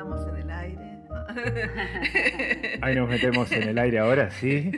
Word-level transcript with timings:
Estamos 0.00 0.26
en 0.28 0.36
el 0.36 0.50
aire. 0.50 0.98
Ahí 2.80 2.94
nos 2.94 3.06
metemos 3.06 3.52
en 3.52 3.64
el 3.64 3.78
aire 3.78 3.98
ahora, 3.98 4.30
sí. 4.30 4.72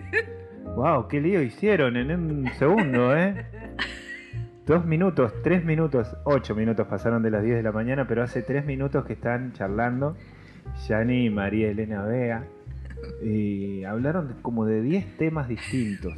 Wow, 0.74 1.06
qué 1.06 1.20
lío 1.20 1.40
hicieron 1.40 1.96
en 1.96 2.10
un 2.10 2.50
segundo, 2.58 3.16
¿eh? 3.16 3.46
Dos 4.66 4.84
minutos, 4.84 5.32
tres 5.44 5.64
minutos, 5.64 6.16
ocho 6.24 6.56
minutos 6.56 6.88
pasaron 6.88 7.22
de 7.22 7.30
las 7.30 7.44
10 7.44 7.54
de 7.54 7.62
la 7.62 7.70
mañana, 7.70 8.08
pero 8.08 8.24
hace 8.24 8.42
tres 8.42 8.66
minutos 8.66 9.04
que 9.04 9.12
están 9.12 9.52
charlando 9.52 10.16
Yani 10.88 11.26
y 11.26 11.30
María 11.30 11.70
Elena 11.70 12.02
Vega 12.02 12.44
y 13.22 13.84
hablaron 13.84 14.34
como 14.42 14.66
de 14.66 14.82
10 14.82 15.18
temas 15.18 15.46
distintos 15.46 16.14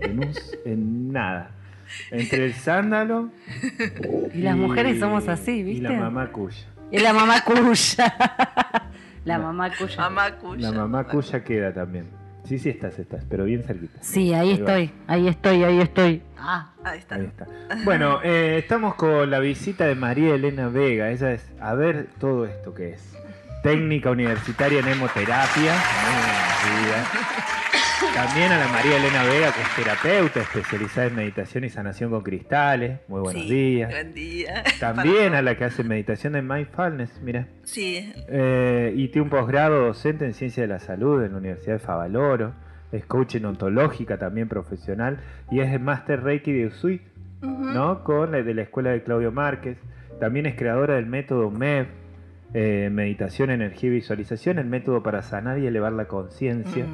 en, 0.00 0.30
en 0.64 1.12
nada. 1.12 1.56
Entre 2.12 2.44
el 2.44 2.52
sándalo 2.52 3.30
y, 4.32 4.42
las 4.42 4.56
mujeres 4.56 5.00
somos 5.00 5.26
así, 5.26 5.64
¿viste? 5.64 5.80
Y 5.80 5.80
la 5.80 5.98
mamá 5.98 6.30
cuya. 6.30 6.77
Y 6.90 6.98
la 7.00 7.12
mamá 7.12 7.42
cuya. 7.44 8.14
la 9.24 9.38
mamá 9.38 9.70
cuya. 9.76 9.96
Mamá 9.96 10.30
cuya. 10.32 10.70
La 10.70 10.76
mamá 10.76 11.04
cuya 11.04 11.44
queda 11.44 11.72
también. 11.72 12.06
Sí, 12.44 12.58
sí 12.58 12.70
estás, 12.70 12.98
estás, 12.98 13.26
pero 13.28 13.44
bien 13.44 13.62
cerquita. 13.62 13.98
Sí, 14.00 14.32
ahí, 14.32 14.52
estoy, 14.52 14.90
ahí 15.06 15.28
estoy, 15.28 15.64
ahí 15.64 15.80
estoy. 15.80 16.22
Ah, 16.38 16.70
ahí 16.82 16.98
está. 16.98 17.16
Ahí 17.16 17.26
está. 17.26 17.46
Bueno, 17.84 18.20
eh, 18.22 18.56
estamos 18.58 18.94
con 18.94 19.30
la 19.30 19.38
visita 19.38 19.84
de 19.84 19.94
María 19.94 20.34
Elena 20.34 20.68
Vega. 20.68 21.10
Ella 21.10 21.32
es, 21.32 21.46
a 21.60 21.74
ver 21.74 22.08
todo 22.18 22.46
esto 22.46 22.72
que 22.74 22.94
es. 22.94 23.02
Técnica 23.62 24.10
universitaria 24.10 24.80
en 24.80 24.88
hemoterapia. 24.88 25.74
También 28.14 28.52
a 28.52 28.58
la 28.58 28.68
María 28.68 28.96
Elena 28.96 29.24
Vega, 29.24 29.52
que 29.52 29.60
es 29.60 29.74
terapeuta 29.74 30.40
especializada 30.40 31.08
en 31.08 31.16
meditación 31.16 31.64
y 31.64 31.68
sanación 31.68 32.10
con 32.10 32.22
cristales. 32.22 33.00
Muy 33.08 33.20
buenos 33.20 33.48
días. 33.48 33.90
Buen 33.90 34.14
día. 34.14 34.62
También 34.78 35.34
a 35.34 35.42
la 35.42 35.56
que 35.56 35.64
hace 35.64 35.82
meditación 35.82 36.34
de 36.34 36.42
mindfulness, 36.42 37.20
mira. 37.22 37.48
Sí. 37.64 38.12
Eh, 38.28 38.92
y 38.96 39.08
tiene 39.08 39.24
un 39.24 39.30
posgrado 39.30 39.86
docente 39.86 40.24
en 40.24 40.34
ciencia 40.34 40.62
de 40.62 40.68
la 40.68 40.78
salud 40.78 41.24
en 41.24 41.32
la 41.32 41.38
Universidad 41.38 41.74
de 41.74 41.78
Favaloro. 41.80 42.52
Es 42.92 43.04
coach 43.04 43.34
en 43.34 43.46
ontológica 43.46 44.16
también 44.16 44.48
profesional. 44.48 45.18
Y 45.50 45.58
es 45.58 45.72
el 45.72 45.80
máster 45.80 46.22
Reiki 46.22 46.52
de 46.52 46.66
Usui, 46.66 47.02
¿no? 47.40 48.04
Con 48.04 48.30
la 48.30 48.42
de 48.42 48.54
la 48.54 48.62
escuela 48.62 48.90
de 48.90 49.02
Claudio 49.02 49.32
Márquez. 49.32 49.76
También 50.20 50.46
es 50.46 50.54
creadora 50.54 50.94
del 50.94 51.06
método 51.06 51.50
MEV, 51.50 51.88
eh, 52.54 52.90
meditación, 52.92 53.50
energía 53.50 53.90
y 53.90 53.94
visualización, 53.94 54.58
el 54.58 54.66
método 54.66 55.02
para 55.02 55.22
sanar 55.22 55.58
y 55.58 55.66
elevar 55.66 55.92
la 55.92 56.06
conciencia. 56.06 56.86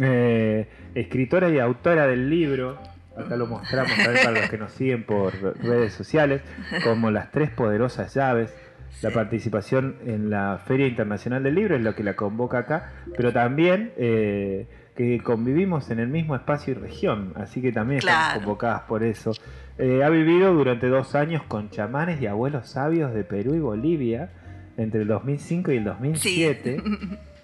Eh, 0.00 0.68
escritora 0.94 1.48
y 1.50 1.58
autora 1.58 2.06
del 2.06 2.28
libro, 2.28 2.78
acá 3.16 3.36
lo 3.36 3.46
mostramos 3.46 3.92
para 3.92 4.30
los 4.30 4.50
que 4.50 4.58
nos 4.58 4.72
siguen 4.72 5.04
por 5.04 5.32
redes 5.62 5.92
sociales, 5.92 6.42
como 6.84 7.10
Las 7.10 7.30
Tres 7.30 7.50
Poderosas 7.50 8.14
Llaves. 8.14 8.54
La 9.02 9.10
participación 9.10 9.96
en 10.06 10.30
la 10.30 10.60
Feria 10.66 10.86
Internacional 10.86 11.42
del 11.42 11.54
Libro 11.54 11.76
es 11.76 11.82
lo 11.82 11.94
que 11.94 12.02
la 12.02 12.16
convoca 12.16 12.58
acá, 12.58 12.92
pero 13.16 13.32
también 13.32 13.92
eh, 13.96 14.66
que 14.96 15.20
convivimos 15.22 15.90
en 15.90 16.00
el 16.00 16.08
mismo 16.08 16.34
espacio 16.34 16.72
y 16.72 16.74
región, 16.74 17.32
así 17.36 17.60
que 17.60 17.70
también 17.70 17.98
estamos 17.98 18.34
convocadas 18.34 18.82
por 18.82 19.04
eso. 19.04 19.32
Eh, 19.78 20.02
ha 20.02 20.08
vivido 20.08 20.52
durante 20.52 20.88
dos 20.88 21.14
años 21.14 21.42
con 21.44 21.70
chamanes 21.70 22.20
y 22.20 22.26
abuelos 22.26 22.68
sabios 22.68 23.14
de 23.14 23.22
Perú 23.22 23.54
y 23.54 23.60
Bolivia 23.60 24.30
entre 24.76 25.02
el 25.02 25.08
2005 25.08 25.70
y 25.70 25.76
el 25.76 25.84
2007. 25.84 26.82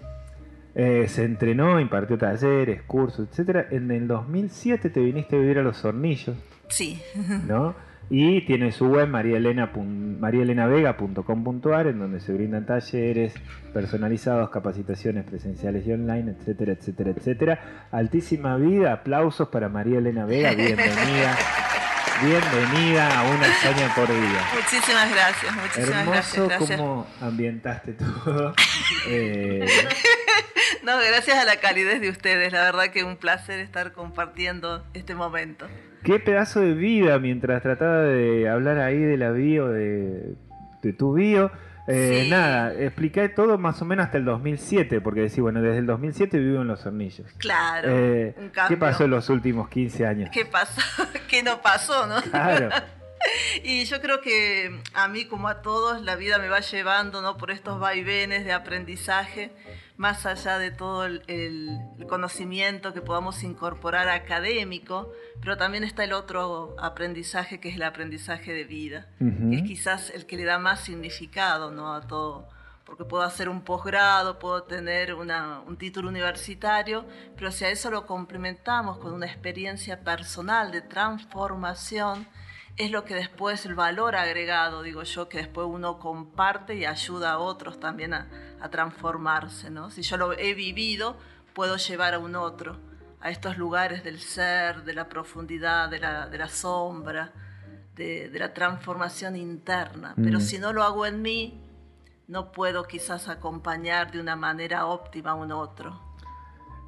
Eh, 0.75 1.07
se 1.09 1.25
entrenó, 1.25 1.79
impartió 1.79 2.19
talleres, 2.19 2.83
cursos, 2.83 3.29
etcétera. 3.31 3.67
En 3.71 3.91
el 3.91 4.09
2007 4.09 4.91
te 4.91 5.01
viniste 5.01 5.37
a 5.37 5.39
vivir 5.39 5.59
a 5.59 5.63
Los 5.63 5.83
Hornillos. 5.85 6.37
Sí. 6.69 7.01
¿No? 7.47 7.75
Y 8.11 8.43
tiene 8.43 8.71
su 8.71 8.87
web 8.89 9.09
mariaelenavega.com.ar 9.09 11.87
en 11.87 11.99
donde 11.99 12.21
se 12.21 12.35
brindan 12.35 12.67
talleres 12.67 13.33
personalizados, 13.73 14.51
capacitaciones 14.51 15.25
presenciales 15.25 15.87
y 15.87 15.93
online, 15.93 16.33
etcétera, 16.39 16.73
etcétera, 16.73 17.13
etcétera. 17.17 17.87
Altísima 17.91 18.59
vida, 18.59 18.93
aplausos 18.93 19.49
para 19.49 19.71
María 19.71 19.97
Elena 19.99 20.27
Vega, 20.27 20.51
bienvenida. 20.55 21.35
Bienvenida 22.23 23.21
a 23.21 23.25
una 23.25 23.47
España 23.47 23.93
por 23.95 24.07
día. 24.07 24.41
Muchísimas 24.55 25.11
gracias, 25.11 25.53
muchísimas 25.57 26.07
Hermoso 26.07 26.47
gracias. 26.47 26.79
cómo 26.81 27.07
ambientaste 27.21 27.95
todo. 27.95 28.55
Eh, 29.07 29.67
no, 30.83 30.97
gracias 30.99 31.39
a 31.39 31.45
la 31.45 31.57
calidez 31.57 32.01
de 32.01 32.11
ustedes. 32.11 32.53
La 32.53 32.63
verdad 32.63 32.89
que 32.89 33.05
un 33.05 33.17
placer 33.17 33.61
estar 33.61 33.93
compartiendo 33.93 34.85
este 34.95 35.15
momento. 35.15 35.67
Qué 36.03 36.19
pedazo 36.19 36.61
de 36.61 36.75
vida 36.75 37.19
mientras 37.19 37.63
trataba 37.63 38.03
de 38.03 38.49
hablar 38.49 38.79
ahí 38.79 38.99
de 38.99 39.17
la 39.17 39.31
bio, 39.31 39.69
de, 39.69 40.35
de 40.83 40.93
tu 40.93 41.15
bio. 41.15 41.51
Eh, 41.87 42.29
Nada, 42.31 42.73
expliqué 42.73 43.29
todo 43.29 43.59
más 43.59 43.81
o 43.83 43.85
menos 43.85 44.07
hasta 44.07 44.17
el 44.19 44.25
2007, 44.25 45.01
porque 45.01 45.21
decía, 45.21 45.43
bueno, 45.43 45.61
desde 45.61 45.79
el 45.79 45.87
2007 45.87 46.39
vivo 46.39 46.63
en 46.63 46.69
Los 46.69 46.87
Hornillos. 46.87 47.31
Claro. 47.39 47.89
Eh, 47.91 48.35
¿Qué 48.69 48.77
pasó 48.77 49.05
en 49.05 49.11
los 49.11 49.29
últimos 49.29 49.69
15 49.69 50.07
años? 50.07 50.31
¿Qué 50.33 50.47
pasó? 50.47 50.81
¿Qué 51.29 51.43
no 51.43 51.61
pasó, 51.61 52.07
no? 52.07 52.21
Claro. 52.23 52.71
Y 53.63 53.87
yo 53.87 54.03
creo 54.03 54.21
que 54.21 54.81
a 54.93 55.09
mí, 55.09 55.25
como 55.25 55.49
a 55.49 55.63
todos, 55.63 56.03
la 56.03 56.15
vida 56.15 56.39
me 56.39 56.49
va 56.49 56.61
llevando 56.61 57.23
¿no? 57.23 57.39
por 57.39 57.51
estos 57.51 57.81
vaivenes 57.81 58.45
de 58.45 58.53
aprendizaje, 58.53 59.51
más 59.97 60.27
allá 60.27 60.59
de 60.59 60.71
todo 60.71 61.07
el, 61.07 61.81
conocimiento 62.09 62.93
que 62.93 63.01
podamos 63.01 63.43
incorporar 63.43 64.09
académico, 64.09 65.13
pero 65.41 65.57
también 65.57 65.85
está 65.85 66.05
el 66.05 66.13
otro 66.13 66.77
aprendizaje 66.79 67.61
que 67.61 67.71
es 67.71 67.77
el 67.77 67.83
aprendizaje 67.83 68.53
de 68.53 68.65
vida, 68.65 69.09
que 69.19 69.57
es 69.57 69.63
quizás 69.63 70.11
el 70.11 70.27
que 70.27 70.37
le 70.37 70.45
da 70.45 70.59
más 70.59 70.81
significado 70.81 71.71
¿no? 71.71 71.95
a 71.95 72.07
todo 72.07 72.49
porque 72.85 73.05
puedo 73.05 73.23
hacer 73.23 73.49
un 73.49 73.63
posgrado, 73.63 74.39
puedo 74.39 74.65
tener 74.65 75.15
un 75.15 75.77
título 75.79 76.09
universitario, 76.09 77.07
pero 77.37 77.51
si 77.51 77.65
a 77.65 77.71
eso 77.71 77.91
lo 77.91 78.07
complementamos 78.07 78.99
con 78.99 79.13
una 79.13 79.27
experiencia 79.27 80.01
personal 80.01 80.71
de 80.71 80.83
transformación, 80.83 82.27
es 82.77 82.91
lo 82.91 83.05
que 83.05 83.15
después 83.15 83.65
el 83.67 83.75
valor 83.75 84.17
agregado, 84.17 84.83
digo 84.83 85.05
yo, 85.05 85.29
que 85.29 85.39
después 85.39 85.67
uno 85.71 85.99
comparte 85.99 86.75
y 86.75 86.85
ayuda 86.85 87.33
a 87.33 87.39
otros 87.39 87.79
también 87.79 88.15
a, 88.15 88.29
transformarse. 88.71 89.71
¿no? 89.71 89.91
Si 89.91 90.01
yo 90.03 90.17
lo 90.17 90.33
he 90.33 90.55
vivido, 90.55 91.19
puedo 91.53 91.77
llevar 91.77 92.15
a 92.15 92.19
un 92.19 92.35
otro 92.35 92.79
a 93.21 93.31
estos 93.31 93.57
lugares 93.57 94.05
del 94.05 94.21
ser, 94.21 94.85
de 94.85 94.93
la 94.93 95.09
profundidad, 95.09 95.89
de 95.89 95.99
la, 95.99 96.49
sombra, 96.49 97.33
de, 97.95 98.31
la 98.35 98.53
transformación 98.53 99.37
interna. 99.37 100.15
Pero 100.23 100.41
si 100.41 100.59
no 100.59 100.73
lo 100.73 100.83
hago 100.83 101.07
en 101.07 101.23
mí, 101.23 101.63
no 102.27 102.53
puedo 102.53 102.85
quizás 102.85 103.29
acompañar 103.29 104.11
de 104.13 104.21
una 104.21 104.37
manera 104.37 104.87
óptima 104.87 105.31
a 105.31 105.35
un 105.35 105.53
otro. 105.53 106.14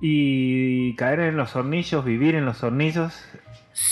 Y 0.01 0.95
caer 0.97 1.21
en 1.21 1.37
los 1.37 1.57
hornillos, 1.57 2.05
vivir 2.05 2.35
en 2.35 2.45
los 2.45 2.63
hornillos, 2.63 3.15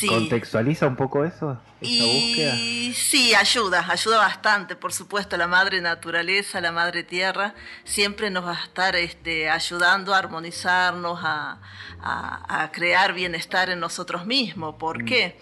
¿Contextualiza 0.09 0.87
un 0.87 0.97
poco 0.97 1.25
eso? 1.25 1.61
y 1.83 2.95
sí, 2.95 3.35
ayuda, 3.35 3.85
ayuda 3.87 4.17
bastante, 4.17 4.77
por 4.77 4.95
supuesto, 4.95 5.37
la 5.37 5.47
madre 5.47 5.83
naturaleza, 5.83 6.63
la 6.63 6.73
madre 6.73 7.03
tierra, 7.03 7.55
siempre 7.85 8.31
nos 8.31 8.47
va 8.47 8.53
a 8.53 8.65
estar 8.65 8.97
este, 8.97 9.51
ayudando 9.51 10.15
a 10.15 10.19
armonizarnos, 10.19 11.21
a, 11.23 12.71
crear 12.73 13.13
bienestar 13.13 13.69
en 13.69 13.81
nosotros 13.81 14.25
mismos. 14.25 14.77
¿Por 14.77 15.03
mm. 15.03 15.07
qué? 15.07 15.39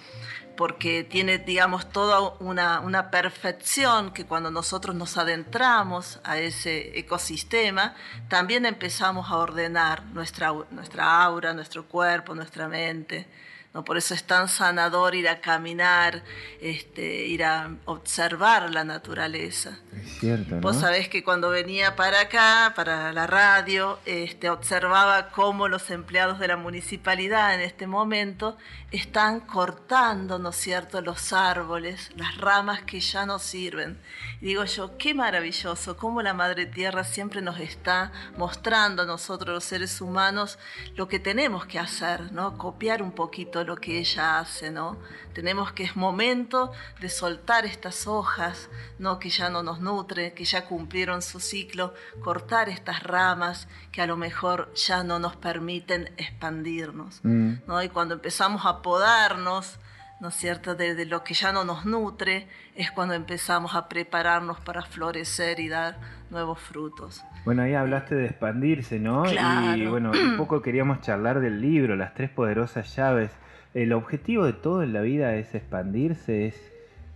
Porque 0.56 1.04
tiene, 1.04 1.38
digamos, 1.38 1.88
toda 1.90 2.34
una, 2.40 2.80
una, 2.80 3.10
perfección 3.10 4.12
que 4.12 4.26
cuando 4.26 4.50
nosotros 4.50 4.94
nos 4.94 5.16
adentramos 5.16 6.20
a 6.24 6.38
ese 6.38 6.98
ecosistema, 6.98 7.94
también 8.28 8.66
empezamos 8.66 9.30
a 9.30 9.36
ordenar 9.36 10.04
nuestra, 10.06 10.52
nuestra 10.70 11.22
aura, 11.24 11.52
nuestro 11.54 11.86
cuerpo, 11.86 12.34
nuestra 12.34 12.68
mente. 12.68 13.26
¿No? 13.74 13.84
Por 13.84 13.96
eso 13.96 14.14
es 14.14 14.24
tan 14.24 14.48
sanador 14.48 15.14
ir 15.14 15.28
a 15.28 15.40
caminar, 15.40 16.22
este, 16.60 17.26
ir 17.26 17.44
a 17.44 17.76
observar 17.84 18.70
la 18.70 18.84
naturaleza. 18.84 19.78
Es 19.92 20.18
cierto. 20.18 20.60
Vos 20.60 20.76
sabés 20.76 21.08
que 21.08 21.24
cuando 21.24 21.50
venía 21.50 21.96
para 21.96 22.20
acá, 22.20 22.72
para 22.76 23.12
la 23.12 23.26
radio, 23.26 23.98
este, 24.04 24.50
observaba 24.50 25.30
cómo 25.30 25.68
los 25.68 25.90
empleados 25.90 26.38
de 26.38 26.48
la 26.48 26.56
municipalidad 26.56 27.54
en 27.54 27.60
este 27.60 27.86
momento 27.86 28.56
están 28.90 29.40
cortando, 29.40 30.38
¿no 30.38 30.50
es 30.50 30.56
cierto?, 30.56 31.00
los 31.00 31.32
árboles, 31.32 32.10
las 32.16 32.36
ramas 32.36 32.82
que 32.82 33.00
ya 33.00 33.24
no 33.24 33.38
sirven. 33.38 33.98
Y 34.40 34.46
digo 34.46 34.64
yo, 34.64 34.98
qué 34.98 35.14
maravilloso, 35.14 35.96
cómo 35.96 36.20
la 36.20 36.34
Madre 36.34 36.66
Tierra 36.66 37.04
siempre 37.04 37.40
nos 37.40 37.58
está 37.58 38.12
mostrando 38.36 39.02
a 39.02 39.06
nosotros 39.06 39.54
los 39.54 39.64
seres 39.64 40.00
humanos 40.00 40.58
lo 40.94 41.08
que 41.08 41.18
tenemos 41.18 41.64
que 41.64 41.78
hacer, 41.78 42.32
¿no? 42.32 42.58
Copiar 42.58 43.02
un 43.02 43.12
poquito 43.12 43.61
lo 43.64 43.76
que 43.76 43.98
ella 43.98 44.38
hace, 44.38 44.70
¿no? 44.70 44.98
Tenemos 45.32 45.72
que 45.72 45.84
es 45.84 45.96
momento 45.96 46.72
de 47.00 47.08
soltar 47.08 47.64
estas 47.64 48.06
hojas, 48.06 48.68
¿no? 48.98 49.18
Que 49.18 49.30
ya 49.30 49.50
no 49.50 49.62
nos 49.62 49.80
nutren, 49.80 50.34
que 50.34 50.44
ya 50.44 50.66
cumplieron 50.66 51.22
su 51.22 51.40
ciclo, 51.40 51.94
cortar 52.20 52.68
estas 52.68 53.02
ramas 53.02 53.68
que 53.90 54.02
a 54.02 54.06
lo 54.06 54.16
mejor 54.16 54.72
ya 54.74 55.04
no 55.04 55.18
nos 55.18 55.36
permiten 55.36 56.10
expandirnos, 56.16 57.20
mm. 57.22 57.54
¿no? 57.66 57.82
Y 57.82 57.88
cuando 57.88 58.14
empezamos 58.14 58.66
a 58.66 58.82
podarnos, 58.82 59.78
¿no 60.20 60.28
es 60.28 60.34
cierto? 60.34 60.74
De, 60.76 61.04
lo 61.04 61.24
que 61.24 61.34
ya 61.34 61.52
no 61.52 61.64
nos 61.64 61.84
nutre, 61.84 62.46
es 62.76 62.92
cuando 62.92 63.14
empezamos 63.14 63.74
a 63.74 63.88
prepararnos 63.88 64.60
para 64.60 64.82
florecer 64.82 65.58
y 65.58 65.68
dar 65.68 65.98
nuevos 66.30 66.60
frutos. 66.60 67.24
Bueno, 67.44 67.62
ahí 67.62 67.74
hablaste 67.74 68.14
de 68.14 68.26
expandirse, 68.26 69.00
¿no? 69.00 69.24
Y 69.26 69.86
bueno, 69.86 70.12
un 70.12 70.36
poco 70.36 70.62
queríamos 70.62 71.00
charlar 71.00 71.40
del 71.40 71.60
libro, 71.60 71.96
Las 71.96 72.14
tres 72.14 72.30
poderosas 72.30 72.94
llaves. 72.94 73.32
El 73.74 73.92
objetivo 73.92 74.44
de 74.44 74.52
todo 74.52 74.82
en 74.82 74.92
la 74.92 75.00
vida 75.00 75.34
es 75.34 75.54
expandirse, 75.54 76.46
es 76.46 76.72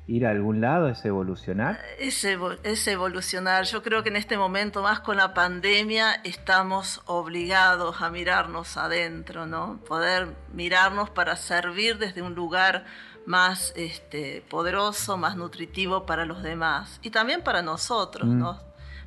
ir 0.07 0.27
a 0.27 0.31
algún 0.31 0.61
lado, 0.61 0.89
es 0.89 1.05
evolucionar? 1.05 1.81
Es, 1.99 2.25
es, 2.25 2.87
evolucionar. 2.87 3.65
Yo 3.65 3.83
creo 3.83 4.03
que 4.03 4.09
en 4.09 4.17
este 4.17 4.39
momento, 4.39 4.83
más 4.83 5.01
con 5.01 5.17
la 5.17 5.35
pandemia, 5.35 6.15
estamos 6.25 7.03
obligados 7.07 8.01
a 8.01 8.11
mirarnos 8.11 8.77
adentro, 8.77 9.47
¿no? 9.47 9.81
Poder 9.87 10.29
mirarnos 10.53 11.11
para 11.11 11.37
servir 11.37 11.99
desde 11.99 12.23
un 12.23 12.35
lugar 12.35 12.85
más 13.27 13.73
este, 13.77 14.45
poderoso, 14.49 15.17
más 15.17 15.37
nutritivo 15.37 16.07
para 16.07 16.25
los 16.25 16.45
demás 16.45 17.01
y 17.03 17.11
también 17.11 17.43
para 17.43 17.61
nosotros, 17.63 18.29
mm. 18.29 18.39
¿no? 18.39 18.61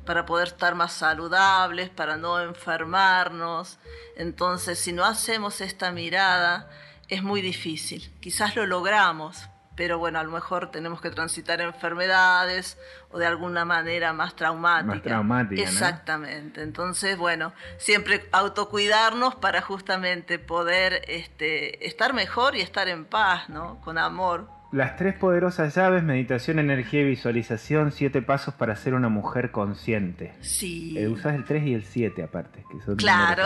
Para 0.04 0.26
poder 0.26 0.48
estar 0.48 0.74
más 0.74 0.92
saludables, 0.92 1.88
para 1.88 2.16
no 2.16 2.40
enfermarnos. 2.40 3.78
Entonces, 4.16 4.78
si 4.78 4.92
no 4.92 5.04
hacemos 5.04 5.60
esta 5.60 5.92
mirada, 5.92 6.68
es 7.10 7.22
muy 7.22 7.42
difícil. 7.42 8.10
Quizás 8.20 8.56
lo 8.56 8.64
logramos, 8.66 9.48
pero 9.74 9.98
bueno, 9.98 10.18
a 10.20 10.22
lo 10.22 10.30
mejor 10.30 10.70
tenemos 10.70 11.00
que 11.00 11.10
transitar 11.10 11.60
enfermedades 11.60 12.78
o 13.10 13.18
de 13.18 13.26
alguna 13.26 13.64
manera 13.64 14.12
más 14.12 14.36
traumática. 14.36 14.94
Más 14.94 15.02
traumática. 15.02 15.62
Exactamente. 15.62 16.62
Entonces, 16.62 17.18
bueno, 17.18 17.52
siempre 17.78 18.28
autocuidarnos 18.30 19.34
para 19.34 19.60
justamente 19.60 20.38
poder 20.38 21.02
este, 21.08 21.86
estar 21.86 22.14
mejor 22.14 22.54
y 22.54 22.60
estar 22.60 22.88
en 22.88 23.04
paz, 23.04 23.48
¿no? 23.48 23.80
Con 23.80 23.98
amor. 23.98 24.59
Las 24.72 24.96
tres 24.96 25.14
poderosas 25.14 25.74
llaves, 25.74 26.04
meditación, 26.04 26.60
energía 26.60 27.00
y 27.00 27.04
visualización, 27.04 27.90
siete 27.90 28.22
pasos 28.22 28.54
para 28.54 28.76
ser 28.76 28.94
una 28.94 29.08
mujer 29.08 29.50
consciente. 29.50 30.32
Sí. 30.42 30.96
Eh, 30.96 31.08
usas 31.08 31.34
el 31.34 31.44
3 31.44 31.66
y 31.66 31.74
el 31.74 31.84
7 31.84 32.22
aparte, 32.22 32.64
que 32.70 32.80
son 32.84 32.94
Claro. 32.94 33.44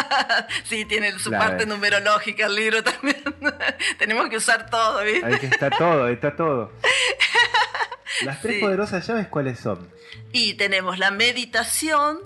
sí, 0.64 0.86
tiene 0.86 1.18
su 1.18 1.30
parte 1.30 1.66
numerológica 1.66 2.46
el 2.46 2.54
libro 2.54 2.82
también. 2.82 3.22
Tenemos 3.98 4.30
que 4.30 4.38
usar 4.38 4.70
todo, 4.70 5.04
¿viste? 5.04 5.26
Ahí 5.26 5.38
que 5.38 5.46
está 5.46 5.68
todo, 5.68 6.08
está 6.08 6.34
todo. 6.34 6.72
Las 8.24 8.40
tres 8.40 8.60
poderosas 8.60 9.06
llaves, 9.06 9.26
¿cuáles 9.28 9.58
son? 9.58 9.86
Y 10.32 10.54
tenemos 10.54 10.98
la 10.98 11.10
meditación, 11.10 12.18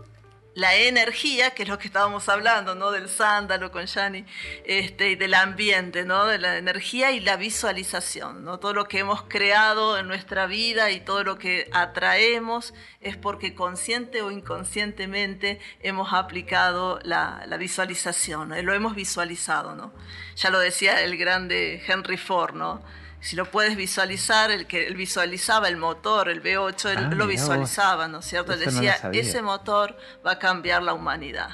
la 0.59 0.75
energía, 0.75 1.53
que 1.53 1.63
es 1.63 1.69
lo 1.69 1.79
que 1.79 1.87
estábamos 1.87 2.29
hablando, 2.29 2.75
¿no? 2.75 2.91
Del 2.91 3.09
sándalo 3.09 3.71
con 3.71 3.87
Yani, 3.87 4.25
este, 4.65 5.11
y 5.11 5.15
del 5.15 5.35
ambiente, 5.35 6.05
¿no? 6.05 6.27
De 6.27 6.39
la 6.39 6.57
energía 6.57 7.13
y 7.13 7.21
la 7.21 7.37
visualización, 7.37 8.45
¿no? 8.45 8.59
Todo 8.59 8.75
lo 8.75 8.89
que 8.89 8.99
hemos 8.99 9.23
creado 9.23 9.97
en 9.99 10.09
nuestra 10.09 10.47
vida 10.47 10.91
y 10.91 10.99
todo 10.99 11.23
lo 11.23 11.39
que 11.39 11.71
atraemos 11.73 12.75
es 13.01 13.17
porque 13.17 13.55
consciente 13.55 14.21
o 14.21 14.33
inconscientemente 14.33 15.61
hemos 15.81 16.13
aplicado 16.13 16.99
la, 17.05 17.47
visualización, 17.57 18.53
lo 18.65 18.75
hemos 18.75 18.97
visualizado, 18.97 19.77
¿no? 19.77 19.93
Ya 20.35 20.51
lo 20.51 20.59
decía 20.59 21.05
el 21.05 21.17
grande 21.17 21.81
Henry 21.87 22.17
Ford, 22.17 22.57
¿no? 22.57 22.83
Si 23.21 23.35
lo 23.37 23.51
puedes 23.51 23.77
visualizar, 23.77 24.51
el 24.51 24.67
que 24.67 24.87
él 24.87 24.95
visualizaba 24.95 25.69
el 25.69 25.77
motor, 25.77 26.29
el 26.29 26.43
V8, 26.43 26.91
él 26.91 26.99
ah, 26.99 27.15
lo 27.15 27.27
visualizaba, 27.27 28.07
¿no 28.07 28.21
es 28.21 28.27
cierto? 28.27 28.53
Él 28.53 28.61
decía, 28.61 28.97
ese 29.13 29.43
motor 29.43 29.97
va 30.25 30.33
a 30.33 30.39
cambiar 30.39 30.83
la 30.83 30.95
humanidad. 30.95 31.51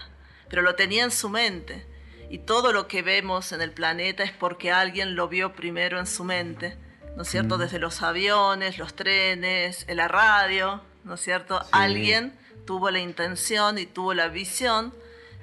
Pero 0.48 0.62
lo 0.62 0.74
tenía 0.74 1.04
en 1.04 1.10
su 1.10 1.28
mente. 1.30 1.86
Y 2.28 2.38
todo 2.38 2.72
lo 2.72 2.86
que 2.86 3.02
vemos 3.02 3.52
en 3.52 3.62
el 3.62 3.70
planeta 3.70 4.22
es 4.22 4.32
porque 4.32 4.72
alguien 4.72 5.14
lo 5.14 5.28
vio 5.28 5.54
primero 5.54 5.98
en 5.98 6.06
su 6.06 6.24
mente, 6.24 6.76
¿no 7.16 7.22
es 7.22 7.28
cierto? 7.28 7.56
Mm. 7.56 7.60
Desde 7.60 7.78
los 7.78 8.02
aviones, 8.02 8.78
los 8.78 8.94
trenes, 8.94 9.86
la 9.88 10.08
radio, 10.08 10.82
¿no 11.04 11.14
es 11.14 11.20
cierto? 11.20 11.64
Alguien 11.70 12.38
tuvo 12.66 12.90
la 12.90 12.98
intención 12.98 13.78
y 13.78 13.86
tuvo 13.86 14.14
la 14.14 14.28
visión. 14.28 14.92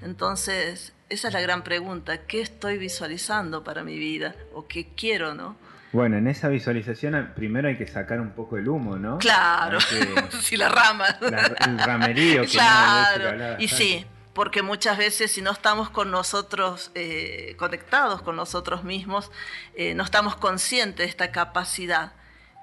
Entonces, 0.02 0.94
esa 1.10 1.28
es 1.28 1.34
la 1.34 1.42
gran 1.42 1.64
pregunta, 1.64 2.26
¿qué 2.26 2.42
estoy 2.42 2.78
visualizando 2.78 3.64
para 3.64 3.84
mi 3.84 3.98
vida? 3.98 4.36
¿O 4.54 4.68
qué 4.68 4.90
quiero, 4.96 5.34
no? 5.34 5.56
Bueno, 5.92 6.18
en 6.18 6.28
esa 6.28 6.48
visualización 6.48 7.34
primero 7.36 7.68
hay 7.68 7.78
que 7.78 7.88
sacar 7.88 8.22
un 8.22 8.32
poco 8.32 8.58
el 8.58 8.68
humo, 8.68 8.98
¿no? 8.98 9.18
Claro, 9.18 9.80
sí, 10.42 10.56
la 10.56 10.70
rama. 10.70 11.06
el 11.68 11.80
ramerío. 11.80 12.44
Que 12.44 12.48
claro, 12.48 13.58
y 13.60 13.68
sí, 13.68 14.06
porque 14.34 14.62
muchas 14.62 14.98
veces 14.98 15.32
si 15.32 15.42
no 15.42 15.52
estamos 15.52 15.90
con 15.90 16.10
nosotros, 16.10 16.92
eh, 16.96 17.56
conectados 17.58 18.22
con 18.22 18.38
nosotros 18.38 18.84
mismos, 18.84 19.32
eh, 19.76 19.94
no 19.94 20.04
estamos 20.04 20.36
conscientes 20.38 21.06
de 21.06 21.10
esta 21.10 21.32
capacidad 21.32 22.14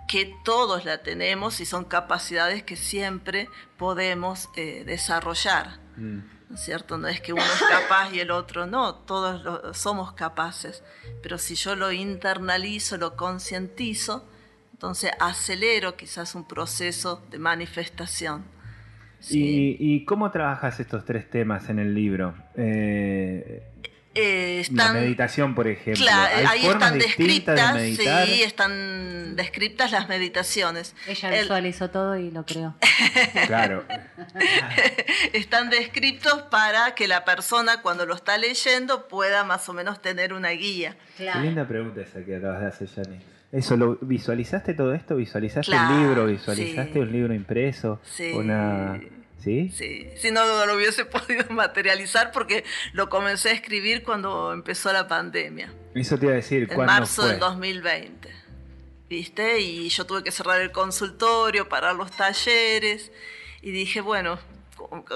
que 0.09 0.35
todos 0.43 0.87
la 0.87 1.03
tenemos 1.03 1.61
y 1.61 1.67
son 1.67 1.85
capacidades 1.85 2.63
que 2.63 2.77
siempre 2.77 3.51
podemos 3.77 4.49
eh, 4.57 4.85
desarrollar. 4.87 5.81
Mm. 5.97 6.38
¿No 6.49 6.57
es 6.57 6.61
cierto? 6.63 6.99
No 6.99 7.09
es 7.09 7.21
que 7.21 7.33
uno 7.33 7.43
es 7.43 7.63
capaz 7.71 8.13
y 8.13 8.21
el 8.21 8.31
otro 8.31 8.67
no, 8.67 8.95
todos 8.95 9.77
somos 9.77 10.13
capaces, 10.13 10.83
pero 11.23 11.39
si 11.39 11.55
yo 11.55 11.77
lo 11.77 11.93
internalizo, 11.93 12.97
lo 12.97 13.17
concientizo, 13.17 14.29
entonces 14.73 15.11
acelero 15.21 15.97
quizás 15.97 16.35
un 16.35 16.47
proceso 16.47 17.23
de 17.31 17.39
manifestación. 17.39 18.45
¿Y, 19.31 20.05
cómo 20.05 20.31
trabajas 20.31 20.79
estos 20.79 21.05
tres 21.05 21.29
temas 21.29 21.69
en 21.69 21.81
el 21.81 21.93
libro? 21.93 22.35
Eh, 22.55 23.65
eh, 24.19 24.67
la 24.73 24.93
meditación, 24.93 25.55
por 25.55 25.69
ejemplo. 25.69 26.05
Claro, 26.05 26.49
ahí 26.49 26.67
están 26.67 26.99
descritas, 26.99 27.75
de 27.75 27.97
sí, 27.97 28.43
están 28.43 29.37
descritas 29.37 29.93
las 29.93 30.09
meditaciones. 30.09 30.95
Ella 31.07 31.31
visualizó 31.31 31.91
todo 31.91 32.17
y 32.17 32.31
lo 32.31 32.45
creó. 32.45 32.75
claro. 33.47 33.85
están 35.33 35.71
descritos 35.71 36.43
para 36.43 36.95
que 36.95 37.09
la 37.09 37.25
persona 37.25 37.81
cuando 37.83 38.07
lo 38.07 38.15
está 38.15 38.37
leyendo 38.39 39.09
pueda 39.09 39.45
más 39.45 39.69
o 39.69 39.73
menos 39.73 40.03
tener 40.03 40.33
una 40.33 40.51
guía. 40.51 40.97
Qué 41.17 41.31
linda 41.41 41.67
pregunta 41.67 42.01
esa 42.01 42.25
que 42.25 42.37
acabas 42.37 42.61
de 42.61 42.67
hacer, 42.67 42.89
Yani. 42.89 43.21
Eso, 43.51 43.79
¿lo, 43.79 43.97
¿visualizaste 44.03 44.75
todo 44.75 44.93
esto? 44.93 45.17
¿Visualizaste 45.17 45.73
el 45.75 46.01
libro? 46.01 46.27
¿Visualizaste 46.27 47.01
un 47.01 47.11
libro 47.11 47.33
impreso? 47.33 47.99
Sí. 48.05 48.33
Una 48.35 49.01
¿Sí? 49.43 49.71
Sí, 49.71 50.09
si 50.17 50.31
no, 50.31 50.47
no 50.47 50.67
lo 50.67 50.75
hubiese 50.75 51.05
podido 51.07 51.45
materializar 51.51 52.33
porque 52.33 52.65
lo 52.93 53.09
comencé 53.09 53.51
a 53.51 53.53
escribir 53.53 54.03
cuando 54.03 54.53
empezó 54.53 54.93
la 54.93 55.07
pandemia. 55.07 55.73
Eso 55.95 56.19
te 56.19 56.27
iba 56.27 56.33
a 56.33 56.37
decir, 56.37 56.69
En 56.71 56.85
marzo 56.85 57.27
del 57.27 57.39
2020, 57.39 58.29
¿viste? 59.09 59.61
Y 59.61 59.89
yo 59.89 60.07
tuve 60.07 60.23
que 60.23 60.31
cerrar 60.31 60.61
el 60.61 60.73
consultorio, 60.73 61.69
parar 61.69 61.95
los 61.95 62.11
talleres 62.11 63.11
y 63.63 63.71
dije, 63.71 64.01
bueno, 64.01 64.39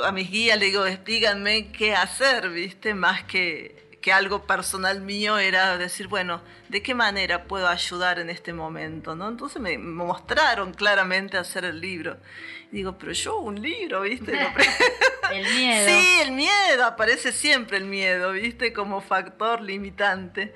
a 0.05 0.13
mis 0.13 0.31
guías 0.31 0.59
le 0.59 0.67
digo, 0.67 0.85
díganme 1.05 1.71
qué 1.73 1.95
hacer, 1.95 2.51
¿viste? 2.51 2.95
Más 2.95 3.25
que 3.25 3.82
que 4.03 4.13
algo 4.13 4.45
personal 4.47 5.01
mío 5.01 5.39
era 5.39 5.79
decir, 5.79 6.09
bueno, 6.09 6.43
¿de 6.69 6.83
qué 6.83 6.95
manera 6.95 7.45
puedo 7.45 7.69
ayudar 7.69 8.19
en 8.19 8.29
este 8.29 8.53
momento? 8.53 9.15
¿no? 9.15 9.29
Entonces 9.29 9.63
me 9.63 9.79
mostraron 9.79 10.75
claramente 10.75 11.39
hacer 11.39 11.65
el 11.65 11.81
libro. 11.81 12.19
digo, 12.71 12.99
pero 12.99 13.13
yo 13.13 13.39
un 13.39 13.63
libro, 13.63 14.03
¿viste? 14.03 14.33
el 15.33 15.45
miedo. 15.55 15.89
Sí, 15.89 16.21
el 16.21 16.33
miedo, 16.33 16.85
aparece 16.85 17.33
siempre 17.33 17.79
el 17.79 17.85
miedo, 17.85 18.33
¿viste? 18.33 18.73
Como 18.73 19.01
factor 19.01 19.63
limitante. 19.63 20.53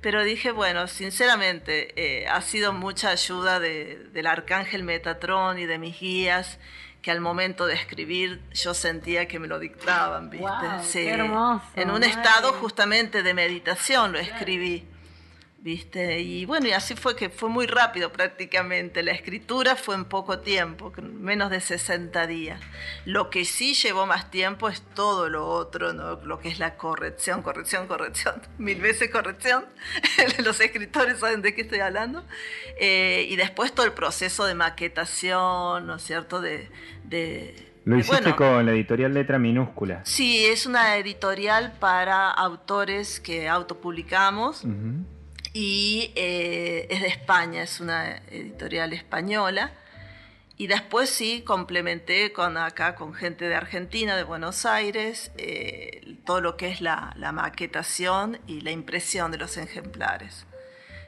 Pero 0.00 0.22
dije, 0.22 0.50
bueno, 0.50 0.86
sinceramente, 0.86 1.92
eh, 1.96 2.26
ha 2.28 2.40
sido 2.42 2.72
mucha 2.72 3.10
ayuda 3.10 3.60
del 3.60 4.26
arcángel 4.26 4.82
Metatron 4.82 5.58
y 5.58 5.66
de 5.66 5.78
mis 5.78 5.98
guías 5.98 6.58
que 7.02 7.10
al 7.10 7.20
momento 7.20 7.66
de 7.66 7.74
escribir 7.74 8.40
yo 8.52 8.74
sentía 8.74 9.26
que 9.26 9.38
me 9.38 9.48
lo 9.48 9.58
dictaban, 9.58 10.30
¿viste? 10.30 10.48
sí. 10.82 11.06
hermoso, 11.06 11.64
en 11.76 11.90
un 11.90 12.02
estado 12.02 12.52
justamente 12.54 13.22
de 13.22 13.34
meditación 13.34 14.12
lo 14.12 14.18
escribí. 14.18 14.86
¿Viste? 15.62 16.20
Y 16.20 16.46
bueno, 16.46 16.68
y 16.68 16.72
así 16.72 16.94
fue 16.94 17.14
que 17.14 17.28
fue 17.28 17.48
muy 17.48 17.66
rápido 17.66 18.12
prácticamente. 18.12 19.02
La 19.02 19.12
escritura 19.12 19.76
fue 19.76 19.94
en 19.94 20.06
poco 20.06 20.40
tiempo, 20.40 20.92
menos 21.02 21.50
de 21.50 21.60
60 21.60 22.26
días. 22.26 22.60
Lo 23.04 23.30
que 23.30 23.44
sí 23.44 23.74
llevó 23.74 24.06
más 24.06 24.30
tiempo 24.30 24.68
es 24.68 24.82
todo 24.94 25.28
lo 25.28 25.46
otro, 25.46 25.92
¿no? 25.92 26.16
Lo 26.24 26.38
que 26.38 26.48
es 26.48 26.58
la 26.58 26.76
corrección, 26.76 27.42
corrección, 27.42 27.86
corrección, 27.86 28.40
mil 28.58 28.80
veces 28.80 29.10
corrección. 29.10 29.66
Los 30.44 30.60
escritores 30.60 31.18
saben 31.18 31.42
de 31.42 31.54
qué 31.54 31.62
estoy 31.62 31.80
hablando. 31.80 32.24
Eh, 32.78 33.26
y 33.28 33.36
después 33.36 33.72
todo 33.72 33.86
el 33.86 33.92
proceso 33.92 34.46
de 34.46 34.54
maquetación, 34.54 35.86
¿no 35.86 35.96
es 35.96 36.02
cierto? 36.02 36.40
De, 36.40 36.70
lo 37.84 37.98
hiciste 37.98 38.36
con 38.36 38.64
la 38.66 38.72
editorial 38.72 39.12
Letra 39.14 39.38
Minúscula. 39.38 40.02
Sí, 40.04 40.44
es 40.44 40.66
una 40.66 40.96
editorial 40.96 41.72
para 41.80 42.30
autores 42.30 43.20
que 43.20 43.48
autopublicamos 43.48 44.64
y 45.52 46.12
eh, 46.14 46.86
es 46.90 47.00
de 47.00 47.08
España, 47.08 47.62
es 47.62 47.80
una 47.80 48.16
editorial 48.30 48.92
española. 48.92 49.72
Y 50.56 50.66
después 50.66 51.08
sí 51.08 51.42
complementé 51.42 52.32
con 52.32 52.58
acá 52.58 52.94
con 52.94 53.14
gente 53.14 53.48
de 53.48 53.54
Argentina, 53.54 54.14
de 54.14 54.24
Buenos 54.24 54.66
Aires, 54.66 55.32
eh, 55.38 56.18
todo 56.26 56.42
lo 56.42 56.58
que 56.58 56.68
es 56.68 56.82
la, 56.82 57.14
maquetación 57.32 58.38
y 58.46 58.60
la 58.60 58.70
impresión 58.70 59.30
de 59.30 59.38
los 59.38 59.56
ejemplares. 59.56 60.46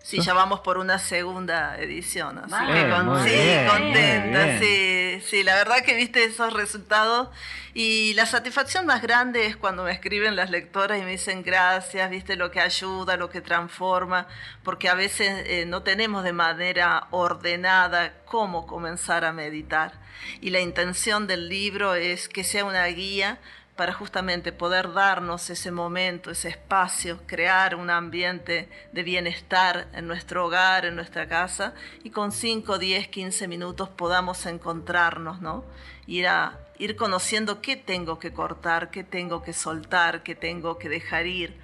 Sí, 0.03 0.21
ya 0.21 0.35
vamos 0.35 0.61
por 0.61 0.79
una 0.79 0.99
segunda 0.99 1.79
edición, 1.79 2.39
así 2.39 2.53
Ah, 2.57 2.69
que 2.75 2.91
con- 2.91 3.07
muy 3.07 3.23
sí, 3.23 3.35
bien, 3.35 3.69
contenta, 3.69 4.59
sí, 4.59 5.43
la 5.45 5.55
verdad 5.55 5.83
que 5.85 5.95
viste 5.95 6.25
esos 6.25 6.53
resultados. 6.53 7.29
Y 7.75 8.13
la 8.15 8.27
satisfacción 8.27 8.85
más 8.85 9.01
grande 9.01 9.47
es 9.47 9.57
cuando 9.57 9.85
me 9.85 9.93
escriben 9.93 10.37
las 10.37 10.51
lectoras 10.51 10.99
y 10.99 11.03
me 11.03 11.13
dicen 11.13 11.43
gracias, 11.43 12.11
viste 12.11 12.37
lo 12.37 12.51
que 12.51 12.61
ayuda, 12.61 13.17
lo 13.17 13.31
que 13.31 13.41
transforma, 13.41 14.27
porque 14.63 14.89
a 14.91 14.95
veces 14.95 15.45
eh, 15.47 15.65
no 15.67 15.83
tenemos 15.83 16.25
de 16.25 16.33
manera 16.35 17.07
ordenada 17.13 18.13
cómo 18.27 18.67
comenzar 18.67 19.25
a 19.25 19.33
meditar. 19.33 19.93
Y 20.41 20.51
la 20.51 20.61
intención 20.61 21.27
del 21.27 21.49
libro 21.49 21.95
es 21.95 22.29
que 22.29 22.45
sea 22.45 22.65
una 22.65 22.85
guía 22.87 23.39
para 23.77 23.95
justamente 23.95 24.53
poder 24.53 24.93
darnos 24.93 25.49
ese 25.49 25.71
momento, 25.71 26.31
ese 26.31 26.51
espacio, 26.51 27.21
crear 27.27 27.75
un 27.75 27.89
ambiente 27.89 28.69
de 28.93 29.03
bienestar 29.03 29.89
en 29.95 30.07
nuestro 30.07 30.47
hogar, 30.47 30.85
en 30.85 30.95
nuestra 30.95 31.27
casa, 31.27 31.75
y 32.05 32.11
con 32.11 32.33
5, 32.33 32.79
10, 32.79 33.09
15 33.09 33.49
minutos 33.49 33.89
podamos 33.89 34.45
encontrarnos, 34.45 35.41
¿no? 35.41 35.65
Ir, 36.07 36.27
ir 36.79 36.97
conociendo 36.97 37.63
qué 37.63 37.77
tengo 37.77 38.19
que 38.19 38.33
cortar, 38.33 38.91
qué 38.91 39.05
tengo 39.05 39.43
que 39.43 39.55
soltar, 39.55 40.23
qué 40.23 40.35
tengo 40.35 40.79
que 40.79 40.89
dejar 40.89 41.27
ir. 41.27 41.59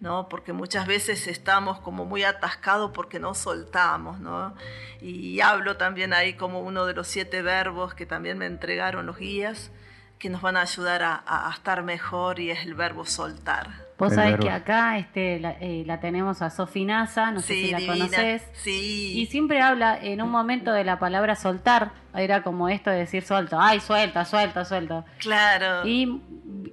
¿no? 0.00 0.28
Porque 0.28 0.52
muchas 0.52 0.86
veces 0.86 1.26
estamos 1.26 1.80
como 1.80 2.04
muy 2.04 2.22
atascados 2.22 2.92
porque 2.94 3.18
no 3.18 3.34
soltamos, 3.34 4.20
¿no? 4.20 4.54
Y 5.00 5.40
hablo 5.40 5.76
también 5.76 6.12
ahí 6.12 6.34
como 6.34 6.60
uno 6.60 6.86
de 6.86 6.94
los 6.94 7.08
siete 7.08 7.42
verbos 7.42 7.94
que 7.94 8.06
también 8.06 8.38
me 8.38 8.46
entregaron 8.46 9.06
los 9.06 9.18
guías, 9.18 9.72
que 10.18 10.28
nos 10.30 10.42
van 10.42 10.56
a 10.56 10.62
ayudar 10.62 11.02
a, 11.02 11.22
a- 11.26 11.48
a 11.48 11.52
estar 11.52 11.82
mejor 11.82 12.40
y 12.40 12.50
es 12.50 12.64
el 12.64 12.74
verbo 12.74 13.04
soltar. 13.04 13.68
Vos 13.98 14.14
sabés 14.14 14.36
que 14.38 14.48
acá 14.48 14.96
este, 14.96 15.40
la, 15.40 15.56
eh, 15.60 15.82
la 15.84 15.98
tenemos 15.98 16.40
a 16.40 16.50
Sofi 16.50 16.84
Nasa, 16.84 17.32
no 17.32 17.40
sé 17.40 17.54
si 17.54 17.70
la 17.72 17.78
divina. 17.78 17.96
conoces. 17.96 18.44
Sí. 18.52 19.18
Y 19.18 19.26
siempre 19.26 19.60
habla 19.60 19.98
en 20.00 20.22
un 20.22 20.30
momento 20.30 20.72
de 20.72 20.84
la 20.84 21.00
palabra 21.00 21.34
soltar. 21.34 21.90
Era 22.14 22.44
como 22.44 22.68
esto 22.68 22.90
de 22.90 22.98
decir 22.98 23.24
suelto. 23.24 23.58
Ay, 23.60 23.80
suelta, 23.80 24.24
suelta, 24.24 24.64
suelta. 24.64 25.04
Claro. 25.18 25.84
Y 25.86 26.20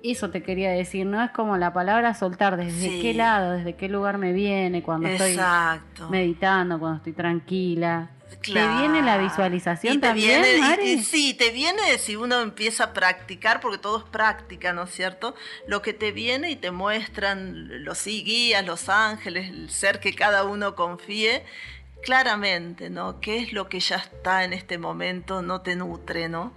eso 0.03 0.29
te 0.29 0.43
quería 0.43 0.69
decir, 0.69 1.07
¿no? 1.07 1.23
Es 1.23 1.31
como 1.31 1.57
la 1.57 1.73
palabra 1.73 2.13
soltar. 2.13 2.57
¿Desde 2.57 2.89
Sí. 2.89 2.99
qué 3.01 3.15
lado, 3.15 3.53
desde 3.53 3.73
qué 3.75 3.89
lugar 3.89 4.19
me 4.19 4.31
viene 4.31 4.83
cuando 4.83 5.07
Exacto. 5.07 6.03
estoy 6.03 6.09
meditando, 6.11 6.77
cuando 6.79 6.97
estoy 6.97 7.13
tranquila? 7.13 8.09
Claro. 8.41 8.75
¿Te 8.75 8.81
viene 8.81 9.01
la 9.01 9.17
visualización 9.17 9.93
Y 9.95 9.97
te 9.99 10.07
también, 10.07 10.41
viene- 10.41 10.57
y- 10.57 10.61
Mari? 10.61 10.91
y 10.93 11.03
sí, 11.03 11.33
te 11.33 11.51
viene 11.51 11.97
si 11.97 12.15
uno 12.15 12.41
empieza 12.41 12.85
a 12.85 12.93
practicar, 12.93 13.59
porque 13.59 13.77
todo 13.77 13.99
es 13.99 14.03
práctica, 14.05 14.73
¿no 14.73 14.83
es 14.83 14.91
cierto? 14.91 15.35
Lo 15.67 15.81
que 15.81 15.93
te 15.93 16.11
viene 16.11 16.51
y 16.51 16.55
te 16.55 16.71
muestran 16.71 17.83
los 17.83 18.03
guías, 18.05 18.65
los 18.65 18.89
ángeles, 18.89 19.49
el 19.49 19.69
ser 19.69 19.99
que 19.99 20.13
cada 20.13 20.43
uno 20.43 20.75
confíe, 20.75 21.43
claramente, 22.03 22.89
¿no? 22.89 23.19
¿Qué 23.19 23.39
es 23.39 23.53
lo 23.53 23.67
que 23.67 23.79
ya 23.79 23.95
está 23.97 24.43
en 24.43 24.53
este 24.53 24.77
momento, 24.77 25.41
no 25.41 25.61
te 25.61 25.75
nutre, 25.75 26.29
¿no? 26.29 26.53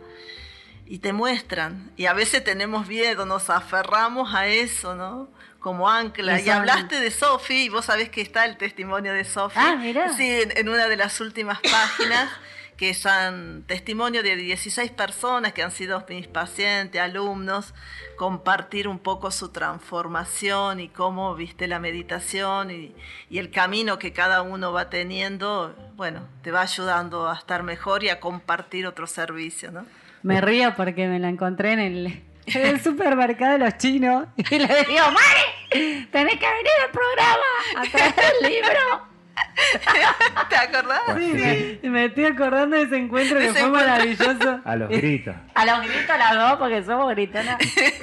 Y 0.86 0.98
te 0.98 1.12
muestran. 1.12 1.90
Y 1.96 2.06
a 2.06 2.12
veces 2.12 2.44
tenemos 2.44 2.86
miedo, 2.86 3.24
nos 3.26 3.50
aferramos 3.50 4.34
a 4.34 4.46
eso, 4.46 4.94
¿no? 4.94 5.28
Como 5.60 5.88
ancla. 5.88 6.40
Y 6.40 6.48
hablaste 6.48 7.00
de 7.00 7.10
Sofi, 7.10 7.64
y 7.64 7.68
vos 7.68 7.86
sabés 7.86 8.10
que 8.10 8.20
está 8.20 8.44
el 8.44 8.56
testimonio 8.56 9.12
de 9.12 9.24
Sofi. 9.24 9.58
Ah, 9.58 9.76
mirá. 9.76 10.12
Sí, 10.16 10.24
en, 10.24 10.56
en 10.56 10.68
una 10.68 10.86
de 10.86 10.96
las 10.96 11.20
últimas 11.20 11.58
páginas, 11.60 12.30
que 12.78 12.94
son 12.94 13.64
testimonio 13.66 14.22
de 14.22 14.36
16 14.36 14.92
personas 14.92 15.52
que 15.52 15.64
han 15.64 15.72
sido 15.72 16.06
mis 16.08 16.28
pacientes, 16.28 17.02
alumnos, 17.02 17.74
compartir 18.16 18.86
un 18.86 19.00
poco 19.00 19.32
su 19.32 19.48
transformación 19.50 20.78
y 20.78 20.88
cómo 20.88 21.34
viste 21.34 21.66
la 21.66 21.80
meditación 21.80 22.70
y, 22.70 22.94
y 23.28 23.38
el 23.38 23.50
camino 23.50 23.98
que 23.98 24.12
cada 24.12 24.42
uno 24.42 24.72
va 24.72 24.90
teniendo, 24.90 25.74
bueno, 25.96 26.28
te 26.42 26.52
va 26.52 26.62
ayudando 26.62 27.28
a 27.28 27.34
estar 27.34 27.64
mejor 27.64 28.04
y 28.04 28.10
a 28.10 28.20
compartir 28.20 28.86
otro 28.86 29.08
servicio, 29.08 29.72
¿no? 29.72 29.84
Me 30.22 30.40
río 30.40 30.74
porque 30.76 31.08
me 31.08 31.18
la 31.18 31.28
encontré 31.28 31.72
en 31.72 31.80
el, 31.80 32.22
en 32.54 32.66
el 32.74 32.80
supermercado 32.82 33.52
de 33.52 33.58
los 33.58 33.76
chinos 33.78 34.26
y 34.36 34.58
le 34.58 34.66
digo, 34.84 35.04
Mari, 35.10 36.06
tenés 36.10 36.38
que 36.38 36.46
venir 36.46 36.72
al 36.84 36.90
programa 36.90 37.44
a 37.76 37.82
traer 37.90 38.14
el 38.42 38.50
libro. 38.52 39.08
¿Te 40.48 40.56
acordás? 40.56 41.00
Sí, 41.16 41.32
me, 41.32 41.78
y 41.82 41.88
me 41.88 42.04
estoy 42.06 42.24
acordando 42.26 42.76
de 42.76 42.82
ese 42.82 42.96
encuentro 42.96 43.38
que 43.38 43.44
Ese 43.46 43.52
fue 43.60 43.68
encuentro. 43.68 43.90
maravilloso. 43.90 44.60
A 44.64 44.76
los 44.76 44.88
gritos. 44.88 45.34
A 45.54 45.64
los 45.64 45.80
gritos 45.80 46.18
las 46.18 46.34
dos, 46.34 46.52
porque 46.58 46.82
somos 46.82 47.10
gritonas. 47.10 47.56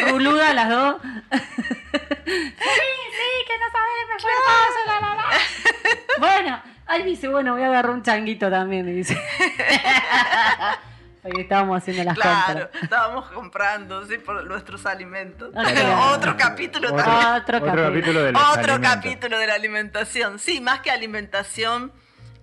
Ruludas 0.09 0.53
las 0.55 0.69
dos. 0.69 0.95
sí, 1.01 1.39
sí, 2.25 3.29
que 3.47 3.57
no 3.57 3.67
sabes, 3.71 4.05
me 4.09 4.19
fue 4.19 4.31
hermoso, 4.31 4.79
la, 4.87 4.99
la, 5.01 5.15
la. 5.15 5.25
Bueno, 6.19 6.61
ahí 6.87 7.03
dice, 7.03 7.27
bueno, 7.27 7.53
voy 7.53 7.63
a 7.63 7.67
agarrar 7.67 7.91
un 7.91 8.01
changuito 8.03 8.49
también, 8.49 8.85
dice. 8.95 9.17
Porque 11.25 11.41
estábamos 11.41 11.77
haciendo 11.77 12.03
las 12.03 12.15
Claro, 12.15 12.59
compras. 12.61 12.83
estábamos 12.83 13.31
comprando 13.31 14.05
sí, 14.05 14.17
por 14.19 14.45
nuestros 14.45 14.85
alimentos. 14.85 15.51
Ah, 15.55 15.63
claro. 15.71 16.13
Otro 16.15 16.37
capítulo 16.37 16.93
Otro, 16.93 17.03
también. 17.03 17.41
Otro 17.41 17.57
otro 17.57 17.75
capítulo. 17.83 18.21
de 18.23 18.33
Otro 18.53 18.81
capítulo 18.81 19.39
de 19.39 19.47
la 19.47 19.55
alimentación. 19.55 20.37
Sí, 20.37 20.61
más 20.61 20.81
que 20.81 20.91
alimentación 20.91 21.91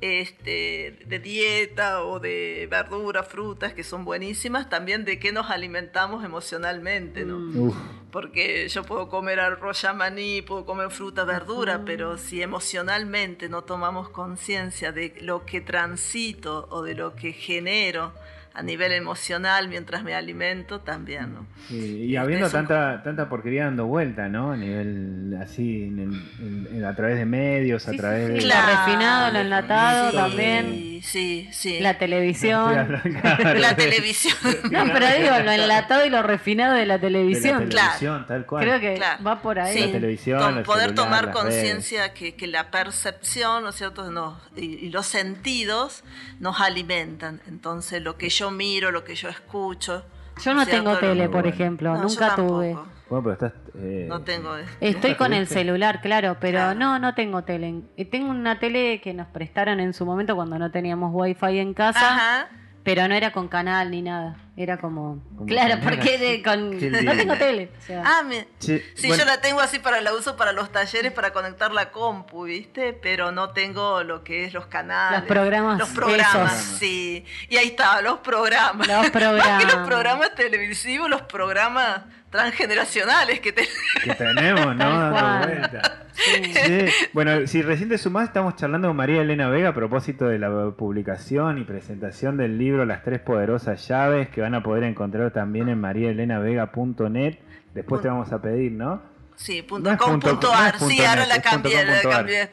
este, 0.00 0.98
de 1.06 1.18
dieta 1.20 2.02
o 2.02 2.18
de 2.18 2.66
verduras, 2.68 3.28
frutas, 3.28 3.72
que 3.72 3.84
son 3.84 4.04
buenísimas, 4.04 4.68
también 4.68 5.04
de 5.04 5.20
qué 5.20 5.30
nos 5.30 5.48
alimentamos 5.48 6.24
emocionalmente, 6.24 7.24
¿no? 7.24 7.38
Mm. 7.38 7.60
Uf, 7.68 7.76
Porque 8.10 8.68
yo 8.68 8.82
puedo 8.82 9.08
comer 9.08 9.38
arroz 9.38 9.84
maní, 9.94 10.42
puedo 10.42 10.66
comer 10.66 10.90
fruta, 10.90 11.22
verdura, 11.22 11.82
pero 11.86 12.18
si 12.18 12.42
emocionalmente 12.42 13.48
no 13.48 13.62
tomamos 13.62 14.08
conciencia 14.08 14.90
de 14.90 15.14
lo 15.20 15.46
que 15.46 15.60
transito 15.60 16.66
o 16.70 16.82
de 16.82 16.96
lo 16.96 17.14
que 17.14 17.32
genero 17.32 18.12
a 18.54 18.62
nivel 18.62 18.92
emocional 18.92 19.68
mientras 19.68 20.02
me 20.04 20.14
alimento, 20.14 20.80
también, 20.80 21.34
¿no? 21.34 21.46
y, 21.70 21.76
y 22.04 22.16
habiendo 22.16 22.46
Es 22.46 22.52
un- 22.54 22.60
tanta, 22.66 23.02
tanta 23.02 23.28
porquería 23.28 23.64
dando 23.64 23.86
vuelta, 23.86 24.28
¿no? 24.28 24.52
A 24.52 24.56
nivel 24.56 25.36
así, 25.40 25.84
en 25.84 25.98
el- 25.98 26.30
en- 26.40 26.68
en- 26.76 26.84
a 26.84 26.94
través 26.94 27.16
de 27.18 27.24
medios, 27.24 27.86
a 27.88 27.92
Sí, 27.92 27.96
través 27.96 28.26
sí, 28.26 28.32
de... 28.34 28.40
sí. 28.42 28.46
Lo 28.48 28.54
refinado, 28.54 29.32
lo 29.32 29.38
enlatado 29.40 30.10
Sí, 30.10 30.16
también. 30.16 30.92
Sí, 31.02 31.48
sí. 31.52 31.80
La 31.80 31.98
televisión. 31.98 32.72
Claro, 32.74 33.58
La 33.58 33.74
de- 33.74 33.74
televisión. 33.90 34.36
No, 34.70 34.84
pero 34.92 35.06
digo, 35.18 35.38
lo 35.44 35.50
enlatado 35.50 36.06
y 36.06 36.10
lo 36.10 36.22
refinado 36.22 36.74
de 36.74 36.86
la 36.86 36.98
de 36.98 37.10
la 37.10 37.18
televisión. 37.18 37.68
televisión, 37.68 38.26
tal 38.28 38.46
cual. 38.46 38.64
Creo 38.64 38.80
que 38.80 38.94
Claro. 38.94 39.24
va 39.24 39.40
por 39.42 39.58
ahí. 39.58 39.74
Sí. 39.74 39.86
La 39.86 39.92
televisión, 39.92 40.38
Con 40.40 40.62
poder 40.62 40.90
celular, 40.90 40.94
tomar 40.94 41.30
conciencia 41.32 42.12
que, 42.14 42.34
que 42.34 42.46
la 42.46 42.70
percepción, 42.70 43.62
¿no 43.64 43.70
es 43.70 43.76
cierto? 43.76 44.10
Nos- 44.10 44.38
y, 44.56 44.64
y 44.86 44.90
los 44.90 45.06
sentidos 45.06 46.04
nos 46.40 46.60
alimentan. 46.60 47.40
Entonces, 47.48 48.02
lo 48.02 48.16
que 48.16 48.28
yo 48.28 48.41
miro, 48.50 48.90
lo 48.90 49.04
que 49.04 49.14
yo 49.14 49.28
escucho. 49.28 50.04
Yo 50.42 50.54
no 50.54 50.64
tengo 50.66 50.96
tele, 50.98 51.24
por 51.28 51.42
bueno. 51.42 51.48
ejemplo, 51.50 51.90
No, 51.94 52.02
yo 52.02 52.08
nunca 52.08 52.34
tuve. 52.34 52.76
Bueno, 53.10 53.22
pero 53.24 53.32
estás... 53.34 53.52
eh, 53.74 54.06
No 54.08 54.22
tengo. 54.22 54.56
Estoy 54.80 55.10
¿Nunca 55.10 55.18
con 55.18 55.32
el 55.34 55.46
celular, 55.46 56.00
claro, 56.00 56.38
pero 56.40 56.58
Claro. 56.58 56.78
no, 56.78 56.98
no 56.98 57.14
tengo 57.14 57.42
tele. 57.44 57.82
Eh, 57.98 58.06
Tengo 58.06 58.30
una 58.30 58.58
tele 58.58 59.00
que 59.02 59.12
nos 59.12 59.26
prestaron 59.28 59.78
en 59.80 59.92
su 59.92 60.06
momento 60.06 60.34
cuando 60.34 60.58
no 60.58 60.70
teníamos 60.70 61.10
wifi 61.12 61.58
en 61.58 61.74
casa, 61.74 62.14
Ajá. 62.14 62.48
pero 62.82 63.06
no 63.08 63.14
era 63.14 63.30
con 63.32 63.48
canal 63.48 63.90
ni 63.90 64.00
nada. 64.00 64.36
Era 64.54 64.76
como... 64.76 65.22
Como 65.34 65.46
claro, 65.46 65.76
porque 65.82 66.18
de- 66.18 66.42
con... 66.42 66.70
No 67.04 67.12
tengo 67.16 67.34
tele. 67.36 67.70
o 67.78 67.82
sea. 67.86 68.02
Ah, 68.04 68.22
me- 68.22 68.46
Sí, 68.58 68.82
bueno, 69.06 69.16
yo 69.24 69.24
la 69.24 69.40
tengo 69.40 69.60
así 69.60 69.78
para 69.78 70.02
la 70.02 70.12
uso 70.12 70.36
para 70.36 70.52
los 70.52 70.70
talleres, 70.70 71.10
para 71.12 71.32
conectar 71.32 71.72
la 71.72 71.90
compu, 71.90 72.44
¿viste? 72.44 72.92
Pero 72.92 73.32
no 73.32 73.50
tengo 73.50 74.02
lo 74.04 74.22
que 74.24 74.44
es 74.44 74.52
los 74.52 74.66
canales. 74.66 75.20
Los 75.20 75.28
programas 75.28 75.78
Los 75.78 75.88
programas, 75.88 76.52
esos. 76.52 76.78
sí. 76.78 77.24
Y 77.48 77.56
ahí 77.56 77.68
está, 77.68 78.02
los 78.02 78.18
programas. 78.18 78.86
Los 78.86 78.96
Más 79.02 79.10
que 79.10 79.10
los 79.10 79.10
programas. 79.10 79.86
programas 79.86 80.34
televisivos, 80.34 81.08
los 81.08 81.22
programas 81.22 82.02
transgeneracionales 82.30 83.40
que 83.40 83.52
te... 83.52 83.68
que 84.04 84.14
tenemos, 84.14 84.74
¿no? 84.76 85.10
Dando 85.12 85.46
vuelta. 85.46 85.98
Sí. 86.12 86.52
Sí, 86.54 86.86
Bueno, 87.12 87.46
si 87.46 87.62
recién 87.62 87.88
te 87.88 87.96
sumás, 87.98 88.24
estamos 88.24 88.56
charlando 88.56 88.88
con 88.88 88.96
María 88.96 89.22
Elena 89.22 89.48
Vega 89.48 89.70
a 89.70 89.74
propósito 89.74 90.26
de 90.26 90.38
la 90.38 90.50
publicación 90.76 91.58
y 91.58 91.64
presentación 91.64 92.36
del 92.36 92.58
libro 92.58 92.84
Las 92.84 93.02
Tres 93.02 93.20
Poderosas 93.20 93.86
Llaves, 93.88 94.28
que 94.28 94.41
van 94.42 94.54
a 94.54 94.62
poder 94.62 94.84
encontrar 94.84 95.30
también 95.32 95.68
en 95.68 95.80
mariaelenavega.net. 95.80 97.38
Después 97.74 98.02
te 98.02 98.08
vamos 98.08 98.30
a 98.32 98.42
pedir, 98.42 98.72
¿no? 98.72 99.00
Sí, 99.34 99.62
No 99.62 99.66
punto 99.66 99.96
com, 99.96 100.20
punto- 100.20 100.48
no 100.48 100.54
ar. 100.54 100.76
punto 100.78 100.94
sí, 100.94 101.02
ahora 101.04 101.26
la 101.26 101.40
cambié, 101.40 101.84
la 101.84 102.02
cambié. 102.02 102.48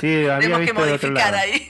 Sí, 0.00 0.24
había 0.26 0.38
Tenemos 0.38 0.60
que 0.66 0.72
modificar 0.72 1.34
ahí. 1.34 1.68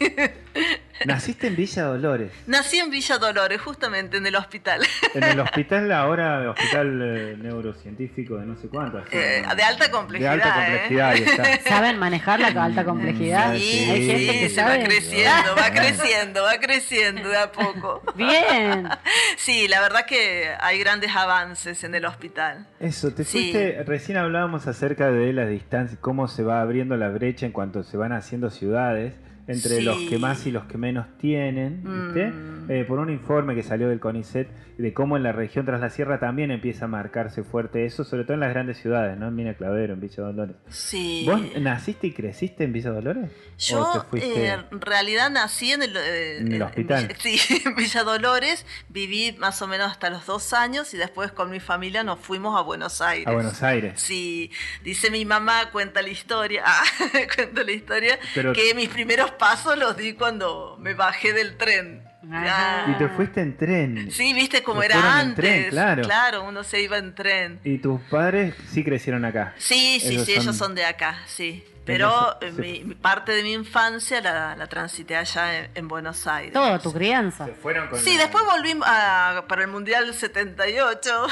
Naciste 1.07 1.47
en 1.49 1.57
Villa 1.57 1.85
Dolores. 1.85 2.31
Nací 2.47 2.79
en 2.79 2.91
Villa 2.91 3.19
Dolores, 3.19 3.61
justamente 3.61 4.17
en 4.17 4.27
el 4.27 4.37
hospital. 4.37 4.83
En 5.15 5.23
el 5.25 5.41
hospital 5.41 5.91
ahora, 5.93 6.51
hospital 6.51 7.01
eh, 7.03 7.37
neurocientífico 7.39 8.37
de 8.37 8.47
no 8.47 8.57
sé 8.57 8.69
cuánto. 8.69 8.99
así, 8.99 9.09
Eh, 9.13 9.43
de 9.57 9.63
alta 9.63 9.91
complejidad. 9.91 10.37
De 10.37 10.43
alta 10.43 10.55
complejidad, 10.55 11.09
ahí 11.11 11.23
está. 11.23 11.59
¿Saben 11.69 11.99
manejar 11.99 12.41
la 12.41 12.65
alta 12.65 12.85
complejidad? 12.85 13.55
¿eh? 13.55 13.59
Sí, 13.61 13.91
Hay 13.91 14.07
gente 14.07 14.33
que 14.41 14.49
se 14.49 14.55
sabe. 14.55 14.79
va 14.79 14.85
creciendo, 14.85 15.55
va 15.57 15.71
creciendo, 15.75 16.43
va 16.43 16.59
creciendo 16.61 17.29
de 17.29 17.37
a 17.39 17.53
poco. 17.53 18.03
Bien. 18.17 18.89
Sí, 19.37 19.69
la 19.69 19.81
verdad 19.81 20.05
que 20.07 20.51
hay 20.61 20.79
grandes 20.79 21.15
avances 21.15 21.85
en 21.85 21.95
el 21.95 22.05
hospital. 22.05 22.67
Eso, 22.81 23.13
te 23.13 23.25
Sí. 23.25 23.39
fuiste, 23.53 23.83
recién 23.85 24.19
hablábamos 24.19 24.67
acerca 24.67 25.11
de 25.11 25.33
las 25.33 25.49
distancias, 25.49 25.99
cómo 26.01 26.29
se 26.29 26.43
va 26.43 26.61
abriendo 26.61 26.97
la 26.97 27.09
brecha 27.09 27.47
en 27.47 27.53
cuanto 27.53 27.83
se 27.83 27.97
van 27.97 28.13
haciendo 28.13 28.51
ciudades 28.51 29.15
entre 29.47 29.77
Sí. 29.77 29.83
los 29.83 29.99
que 30.09 30.19
más 30.19 30.47
y 30.47 30.51
los 30.53 30.65
que 30.67 30.79
menos 30.79 31.07
tienen, 31.19 31.83
¿viste? 31.85 32.29
Mm. 32.29 32.71
Eh, 32.71 32.85
por 32.85 32.99
un 33.01 33.11
informe 33.11 33.55
que 33.57 33.63
salió 33.63 33.89
del 33.89 33.99
CONICET 34.01 34.49
de 34.79 34.95
cómo 34.95 35.17
en 35.17 35.23
la 35.25 35.33
región 35.33 35.67
tras 35.67 35.81
la 35.81 35.91
sierra 35.91 36.19
también 36.21 36.51
empieza 36.51 36.85
a 36.87 36.89
marcarse 36.89 37.43
fuerte 37.43 37.85
eso, 37.85 38.05
sobre 38.05 38.23
todo 38.25 38.35
en 38.35 38.41
las 38.41 38.51
grandes 38.51 38.79
ciudades, 38.79 39.19
¿no? 39.19 39.29
En 39.29 39.35
Mina 39.35 39.55
Clavero, 39.55 39.93
en 39.95 40.01
Villa 40.01 40.23
Dolores. 40.23 40.57
Sí. 40.69 41.25
¿Vos 41.29 41.41
naciste 41.61 42.07
y 42.07 42.13
creciste 42.13 42.65
en 42.65 42.73
Villa 42.73 42.91
Dolores? 42.91 43.31
¿O 43.75 44.07
te 44.11 44.21
Yo 44.21 44.27
eh, 44.27 44.57
en 44.71 44.81
realidad 44.81 45.31
nací 45.31 45.73
en 45.73 45.83
el, 45.83 45.97
eh, 45.97 46.39
En 46.39 46.53
el 46.53 46.63
hospital. 46.63 47.09
Sí, 47.19 47.39
en 47.65 47.75
Villa 47.75 48.03
Dolores, 48.05 48.65
viví 48.89 49.37
más 49.39 49.61
o 49.63 49.67
menos 49.69 49.91
hasta 49.91 50.09
los 50.11 50.25
dos 50.27 50.53
años 50.53 50.95
y 50.95 50.97
después 50.97 51.33
con 51.33 51.51
mi 51.51 51.61
familia 51.61 52.03
nos 52.05 52.19
fuimos 52.21 52.59
a 52.59 52.63
Buenos 52.63 53.01
Aires. 53.03 53.27
a 53.27 53.33
Buenos 53.33 53.63
Aires? 53.63 54.01
Sí, 54.01 54.51
dice 54.85 55.11
mi 55.11 55.25
mamá, 55.25 55.71
cuenta 55.71 56.01
la 56.03 56.09
historia, 56.09 56.63
ah, 56.67 56.83
cuenta 57.37 57.63
la 57.65 57.73
historia, 57.73 58.19
Pero- 58.35 58.53
que 58.53 58.75
mis 58.75 58.89
primeros 58.89 59.33
pasos 59.43 59.77
los 59.77 59.97
di 59.97 60.13
cuando 60.13 60.77
me 60.79 60.95
bajé 60.95 61.33
del 61.33 61.57
tren. 61.57 62.05
Ah. 62.31 62.87
Y 62.87 62.93
te 62.97 63.09
fuiste 63.09 63.41
en 63.41 63.57
tren. 63.57 64.09
Sí, 64.13 64.33
viste 64.35 64.63
cómo 64.63 64.79
Se 64.83 64.87
era 64.87 65.19
antes. 65.19 65.35
tren, 65.35 65.71
claro. 66.05 66.45
uno 66.45 66.63
se 66.63 66.81
iba 66.81 66.97
en 66.97 67.13
tren. 67.13 67.59
Y 67.65 67.79
tus 67.79 68.01
padres 68.03 68.55
sí 68.71 68.85
crecieron 68.85 69.25
acá. 69.25 69.53
Sí, 69.59 69.99
sí, 70.01 70.11
Ellos 70.15 70.27
sí, 70.27 70.35
ellos 70.35 70.57
son 70.57 70.77
de 70.77 70.85
acá, 70.85 71.19
sí. 71.27 71.65
Pero 71.85 72.39
eh, 72.41 72.53
mi, 72.53 72.95
parte 72.95 73.33
de 73.33 73.43
mi 73.43 73.53
infancia 73.55 74.21
la, 74.21 74.55
la 74.55 74.67
transité 74.69 75.17
allá 75.17 75.59
en, 75.59 75.71
en 75.75 75.89
Buenos 75.89 76.27
Aires. 76.29 76.53
Toda 76.53 76.79
tu 76.79 76.93
crianza. 76.93 77.47
Se 77.47 77.55
fueron 77.55 77.89
con 77.89 77.99
Sí, 77.99 78.15
la- 78.17 78.23
después 78.23 78.45
volví 78.45 78.79
a- 78.85 79.45
para 79.49 79.63
el 79.63 79.69
Mundial 79.69 80.15
78. 80.15 81.27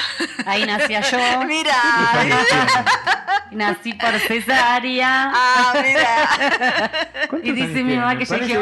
Ahí 0.45 0.65
nacía 0.65 1.01
yo. 1.01 1.19
Mira, 1.47 1.73
Nací 3.51 3.93
por 3.93 4.17
cesárea. 4.19 5.31
ah, 5.33 5.73
mira, 5.85 6.91
¿Cuántos 7.29 7.49
Y 7.49 7.51
dice 7.51 7.83
mi 7.83 7.95
mamá 7.97 8.17
que 8.17 8.25
llegué, 8.25 8.57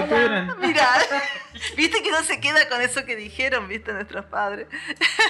mira. 0.60 0.98
Viste 1.76 2.02
que 2.04 2.12
no 2.12 2.22
se 2.24 2.40
queda 2.40 2.68
con 2.70 2.82
eso 2.82 3.06
que 3.06 3.16
dijeron, 3.16 3.68
viste, 3.68 3.94
nuestros 3.94 4.26
padres. 4.26 4.68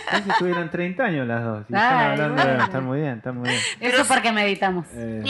Casi 0.10 0.30
tuvieron 0.40 0.70
30 0.70 1.04
años 1.04 1.28
las 1.28 1.44
dos. 1.44 1.66
Y 1.70 1.76
Ay, 1.76 1.80
están 1.82 2.12
hablando 2.12 2.36
de- 2.36 2.48
bueno. 2.50 2.64
Están 2.64 2.84
muy 2.86 3.00
bien, 3.00 3.18
están 3.18 3.38
muy 3.38 3.50
bien. 3.50 3.62
Eso 3.80 4.06
porque 4.08 4.32
meditamos. 4.32 4.86
Eh, 4.94 5.24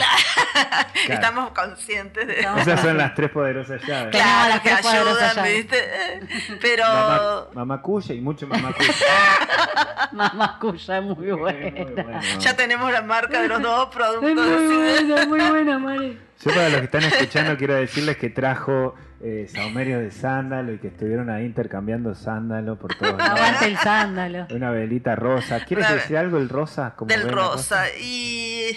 Estamos 1.08 1.50
conscientes 1.52 2.26
de 2.26 2.34
Estamos- 2.40 2.60
Esas 2.62 2.80
son 2.80 2.96
las 2.98 3.14
tres 3.14 3.30
poderosas 3.30 3.80
llaves. 3.86 4.10
Claro, 4.14 4.48
las 4.50 4.60
que 4.60 4.70
ayudan, 4.70 5.34
llaves. 5.36 5.54
¿viste? 5.56 6.58
Pero 6.60 6.84
Mamá, 6.84 7.44
mamá 7.54 7.82
cuya 7.82 8.14
y 8.14 8.20
mucho 8.20 8.46
mamá 8.46 8.72
cuya. 8.72 8.92
Mamá 10.12 10.58
cuya 10.60 10.98
es 10.98 11.04
muy 11.04 11.14
Muy 11.14 11.32
buena. 11.32 11.70
bueno. 11.94 12.20
ya 12.38 12.56
tenemos 12.56 12.90
la 12.92 13.02
marca 13.02 13.40
de 13.40 13.48
los 13.48 13.62
dos 13.62 13.88
Es 13.90 13.94
productos. 13.96 14.32
muy 14.34 14.90
así 14.90 15.06
de- 15.06 15.14
buena, 15.14 15.26
muy 15.26 15.40
buena, 15.40 15.78
Mari. 15.78 16.18
Yo 16.42 16.50
para 16.54 16.68
los 16.70 16.78
que 16.80 16.84
están 16.86 17.02
escuchando 17.04 17.56
quiero 17.56 17.74
decirles 17.74 18.16
que 18.16 18.30
trajo 18.30 18.94
eh, 19.22 19.46
saumerio 19.52 19.98
de 20.00 20.10
sándalo 20.10 20.72
y 20.72 20.78
que 20.78 20.88
estuvieron 20.88 21.28
ahí 21.30 21.44
intercambiando 21.44 22.14
sándalo 22.14 22.76
por 22.76 22.94
todos 22.94 23.12
lados. 23.18 23.38
Aguante 23.40 23.66
el 23.66 23.76
sándalo. 23.78 24.46
Una 24.54 24.70
velita 24.70 25.14
rosa. 25.16 25.64
¿Quieres 25.64 25.86
Una- 25.86 25.94
decir 25.96 26.16
algo 26.16 26.38
el 26.38 26.48
rosa? 26.48 26.94
Como 26.96 27.08
del 27.08 27.30
rosa. 27.30 27.84
Y 27.98 28.76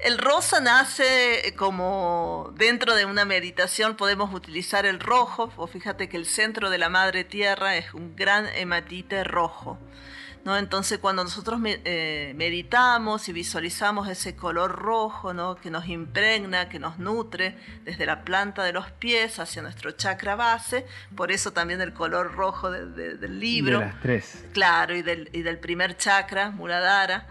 el 0.00 0.18
rosa 0.18 0.60
nace 0.60 1.52
como 1.56 2.52
dentro 2.56 2.94
de 2.94 3.04
una 3.04 3.24
meditación 3.24 3.96
podemos 3.96 4.32
utilizar 4.32 4.86
el 4.86 5.00
rojo. 5.00 5.52
O 5.56 5.66
fíjate 5.66 6.08
que 6.08 6.16
el 6.16 6.26
centro 6.26 6.70
de 6.70 6.78
la 6.78 6.88
madre 6.88 7.24
tierra 7.24 7.76
es 7.76 7.92
un 7.94 8.14
gran 8.16 8.46
hematite 8.54 9.24
rojo. 9.24 9.78
¿No? 10.44 10.56
Entonces 10.56 10.98
cuando 10.98 11.22
nosotros 11.24 11.60
eh, 11.64 12.32
meditamos 12.36 13.28
y 13.28 13.32
visualizamos 13.32 14.08
ese 14.08 14.34
color 14.36 14.72
rojo 14.72 15.34
¿no? 15.34 15.56
que 15.56 15.70
nos 15.70 15.86
impregna, 15.88 16.68
que 16.68 16.78
nos 16.78 16.98
nutre 16.98 17.56
desde 17.84 18.06
la 18.06 18.24
planta 18.24 18.62
de 18.64 18.72
los 18.72 18.90
pies 18.90 19.38
hacia 19.38 19.62
nuestro 19.62 19.90
chakra 19.92 20.36
base, 20.36 20.86
por 21.14 21.30
eso 21.30 21.52
también 21.52 21.80
el 21.80 21.92
color 21.92 22.32
rojo 22.34 22.70
de- 22.70 22.86
de- 22.86 23.16
del 23.16 23.38
libro. 23.38 23.78
De 23.80 23.84
las 23.86 24.00
tres. 24.00 24.44
Claro, 24.52 24.96
y 24.96 25.02
del, 25.02 25.28
y 25.32 25.42
del 25.42 25.58
primer 25.58 25.96
chakra, 25.96 26.50
Muladhara. 26.50 27.26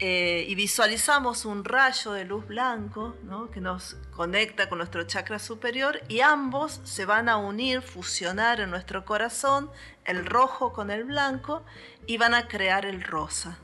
Eh, 0.00 0.46
y 0.48 0.54
visualizamos 0.54 1.44
un 1.44 1.64
rayo 1.64 2.12
de 2.12 2.24
luz 2.24 2.46
blanco 2.46 3.16
¿no? 3.24 3.50
que 3.50 3.60
nos 3.60 3.96
conecta 4.12 4.68
con 4.68 4.78
nuestro 4.78 5.02
chakra 5.02 5.40
superior 5.40 6.00
y 6.08 6.20
ambos 6.20 6.80
se 6.84 7.04
van 7.04 7.28
a 7.28 7.36
unir, 7.36 7.82
fusionar 7.82 8.60
en 8.60 8.70
nuestro 8.70 9.04
corazón, 9.04 9.70
el 10.04 10.24
rojo 10.24 10.72
con 10.72 10.92
el 10.92 11.02
blanco, 11.02 11.64
y 12.06 12.16
van 12.16 12.34
a 12.34 12.46
crear 12.46 12.86
el 12.86 13.02
rosa. 13.02 13.58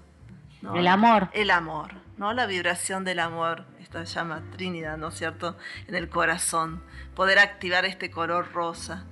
¿no? 0.60 0.74
El 0.74 0.88
amor. 0.88 1.30
El 1.32 1.50
amor, 1.50 1.92
¿no? 2.16 2.32
La 2.32 2.46
vibración 2.46 3.04
del 3.04 3.20
amor, 3.20 3.64
esta 3.80 4.02
llama 4.02 4.42
Trinidad, 4.50 4.96
¿no 4.96 5.08
es 5.08 5.14
cierto? 5.14 5.56
En 5.86 5.94
el 5.94 6.08
corazón, 6.08 6.82
poder 7.14 7.38
activar 7.38 7.84
este 7.84 8.10
color 8.10 8.52
rosa 8.52 9.06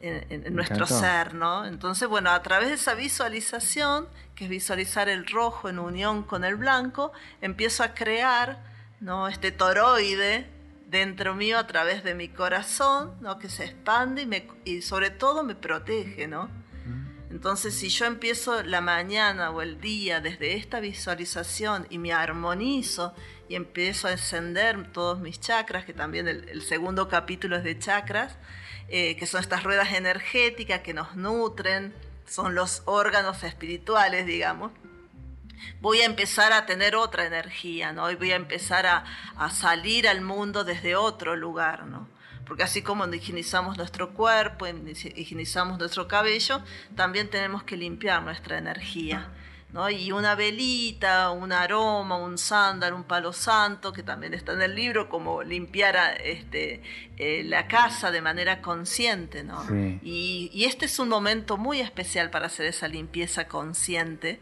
en, 0.00 0.54
nuestro 0.54 0.84
encantó. 0.84 1.00
ser, 1.00 1.34
¿no? 1.34 1.64
Entonces, 1.66 2.08
bueno, 2.08 2.30
a 2.30 2.42
través 2.42 2.68
de 2.68 2.74
esa 2.74 2.94
visualización, 2.94 4.08
que 4.34 4.44
es 4.44 4.50
visualizar 4.50 5.08
el 5.08 5.26
rojo 5.26 5.68
en 5.68 5.78
unión 5.78 6.22
con 6.22 6.44
el 6.44 6.56
blanco, 6.56 7.12
empiezo 7.40 7.82
a 7.82 7.94
crear, 7.94 8.62
¿no? 9.00 9.28
Este 9.28 9.52
toroide 9.52 10.48
dentro 10.88 11.34
mío 11.34 11.58
a 11.58 11.66
través 11.66 12.04
de 12.04 12.14
mi 12.14 12.28
corazón, 12.28 13.14
¿no? 13.20 13.38
Que 13.38 13.48
se 13.48 13.64
expande 13.64 14.22
y, 14.22 14.26
me- 14.26 14.46
y 14.64 14.82
sobre 14.82 15.10
todo 15.10 15.42
me 15.42 15.54
protege, 15.54 16.26
¿no? 16.28 16.48
Entonces, 17.30 17.74
si 17.74 17.88
yo 17.88 18.06
empiezo 18.06 18.62
la 18.62 18.80
mañana 18.80 19.50
o 19.50 19.60
el 19.60 19.80
día 19.80 20.20
desde 20.20 20.54
esta 20.54 20.78
visualización 20.80 21.86
y 21.90 21.98
me 21.98 22.12
armonizo 22.12 23.14
y 23.48 23.56
empiezo 23.56 24.06
a 24.08 24.12
encender 24.12 24.92
todos 24.92 25.18
mis 25.18 25.40
chakras, 25.40 25.84
que 25.84 25.92
también 25.92 26.28
el, 26.28 26.48
el 26.48 26.62
segundo 26.62 27.08
capítulo 27.08 27.56
es 27.56 27.64
de 27.64 27.78
chakras, 27.78 28.36
eh, 28.88 29.16
que 29.16 29.26
son 29.26 29.40
estas 29.40 29.62
ruedas 29.62 29.92
energéticas 29.92 30.80
que 30.80 30.94
nos 30.94 31.16
nutren, 31.16 31.94
son 32.26 32.54
los 32.54 32.82
órganos 32.86 33.42
espirituales, 33.44 34.26
digamos, 34.26 34.72
voy 35.80 36.00
a 36.00 36.04
empezar 36.04 36.52
a 36.52 36.66
tener 36.66 36.96
otra 36.96 37.26
energía, 37.26 37.92
¿no? 37.92 38.10
Y 38.10 38.16
voy 38.16 38.32
a 38.32 38.36
empezar 38.36 38.86
a, 38.86 39.04
a 39.36 39.50
salir 39.50 40.08
al 40.08 40.20
mundo 40.20 40.64
desde 40.64 40.96
otro 40.96 41.36
lugar, 41.36 41.86
¿no? 41.86 42.08
Porque 42.46 42.62
así 42.62 42.82
como 42.82 43.12
higienizamos 43.12 43.76
nuestro 43.76 44.14
cuerpo, 44.14 44.66
higienizamos 44.66 45.78
nuestro 45.78 46.06
cabello, 46.06 46.62
también 46.94 47.28
tenemos 47.28 47.64
que 47.64 47.76
limpiar 47.76 48.22
nuestra 48.22 48.58
energía. 48.58 49.28
¿No? 49.76 49.90
Y 49.90 50.10
una 50.10 50.34
velita, 50.34 51.30
un 51.30 51.52
aroma, 51.52 52.16
un 52.16 52.38
sándalo, 52.38 52.96
un 52.96 53.04
palo 53.04 53.32
santo, 53.34 53.92
que 53.92 54.02
también 54.02 54.32
está 54.32 54.54
en 54.54 54.62
el 54.62 54.74
libro, 54.74 55.10
como 55.10 55.42
limpiar 55.42 56.18
este, 56.24 56.82
eh, 57.18 57.44
la 57.44 57.68
casa 57.68 58.10
de 58.10 58.22
manera 58.22 58.62
consciente. 58.62 59.44
¿no? 59.44 59.62
Sí. 59.68 60.00
Y, 60.02 60.50
y 60.52 60.64
este 60.64 60.86
es 60.86 60.98
un 60.98 61.10
momento 61.10 61.58
muy 61.58 61.80
especial 61.80 62.30
para 62.30 62.46
hacer 62.46 62.64
esa 62.66 62.88
limpieza 62.88 63.46
consciente 63.46 64.40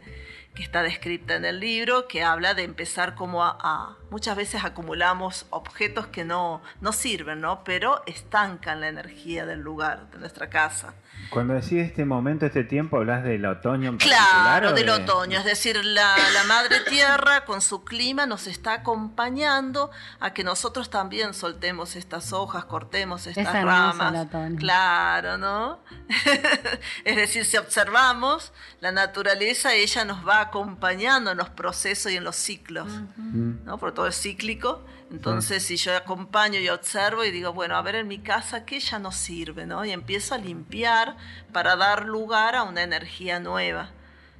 que 0.55 0.63
está 0.63 0.81
descrita 0.81 1.35
en 1.35 1.45
el 1.45 1.59
libro, 1.59 2.07
que 2.07 2.23
habla 2.23 2.53
de 2.53 2.63
empezar 2.63 3.13
como 3.15 3.43
a, 3.43 3.57
a- 3.61 3.95
muchas 4.09 4.35
veces 4.37 4.63
acumulamos 4.63 5.45
objetos 5.49 6.07
que 6.07 6.23
no, 6.23 6.61
no 6.81 6.93
sirven, 6.93 7.41
¿no? 7.41 7.63
Pero 7.65 8.01
estancan 8.05 8.79
la 8.79 8.87
energía 8.87 9.45
del 9.45 9.59
lugar, 9.59 10.09
de 10.11 10.17
nuestra 10.19 10.49
casa. 10.49 10.93
Cuando 11.29 11.53
decís 11.53 11.73
este 11.81 12.05
momento, 12.05 12.45
este 12.45 12.63
tiempo, 12.63 12.97
hablas 12.97 13.23
del 13.23 13.45
otoño 13.45 13.89
en. 13.89 13.97
Claro, 13.97 14.69
o 14.69 14.73
del 14.73 14.85
de- 14.85 14.91
otoño, 14.91 15.39
es 15.39 15.45
decir, 15.45 15.83
la, 15.83 16.15
la 16.33 16.43
madre 16.43 16.81
tierra 16.81 17.45
con 17.45 17.61
su 17.61 17.83
clima 17.83 18.25
nos 18.25 18.47
está 18.47 18.73
acompañando 18.73 19.91
a 20.19 20.33
que 20.33 20.43
nosotros 20.43 20.89
también 20.89 21.33
soltemos 21.33 21.95
estas 21.95 22.31
hojas, 22.33 22.65
cortemos 22.65 23.27
estas 23.27 23.53
ramas. 23.63 24.27
otoño. 24.27 24.57
Claro, 24.59 25.37
¿no? 25.37 25.79
es 27.05 27.15
decir, 27.15 27.45
si 27.45 27.57
observamos 27.57 28.51
la 28.81 28.91
naturaleza, 28.91 29.73
ella 29.73 30.05
nos 30.05 30.27
va 30.27 30.44
acompañando 30.47 31.31
en 31.31 31.37
los 31.37 31.49
procesos 31.49 32.11
y 32.11 32.17
en 32.17 32.23
los 32.23 32.35
ciclos. 32.35 32.87
¿no? 33.17 33.77
Por 33.77 33.93
todo 33.93 34.07
es 34.07 34.19
cíclico. 34.19 34.83
Entonces, 35.11 35.63
si 35.63 35.77
yo 35.77 35.95
acompaño 35.95 36.59
y 36.59 36.69
observo 36.69 37.23
y 37.23 37.31
digo, 37.31 37.53
bueno, 37.53 37.75
a 37.75 37.81
ver 37.81 37.95
en 37.95 38.07
mi 38.07 38.19
casa 38.19 38.65
qué 38.65 38.79
ya 38.79 38.99
no 38.99 39.11
sirve, 39.11 39.65
¿no? 39.65 39.85
Y 39.85 39.91
empiezo 39.91 40.33
a 40.33 40.37
limpiar 40.37 41.15
para 41.51 41.75
dar 41.75 42.05
lugar 42.05 42.55
a 42.55 42.63
una 42.63 42.83
energía 42.83 43.39
nueva, 43.39 43.91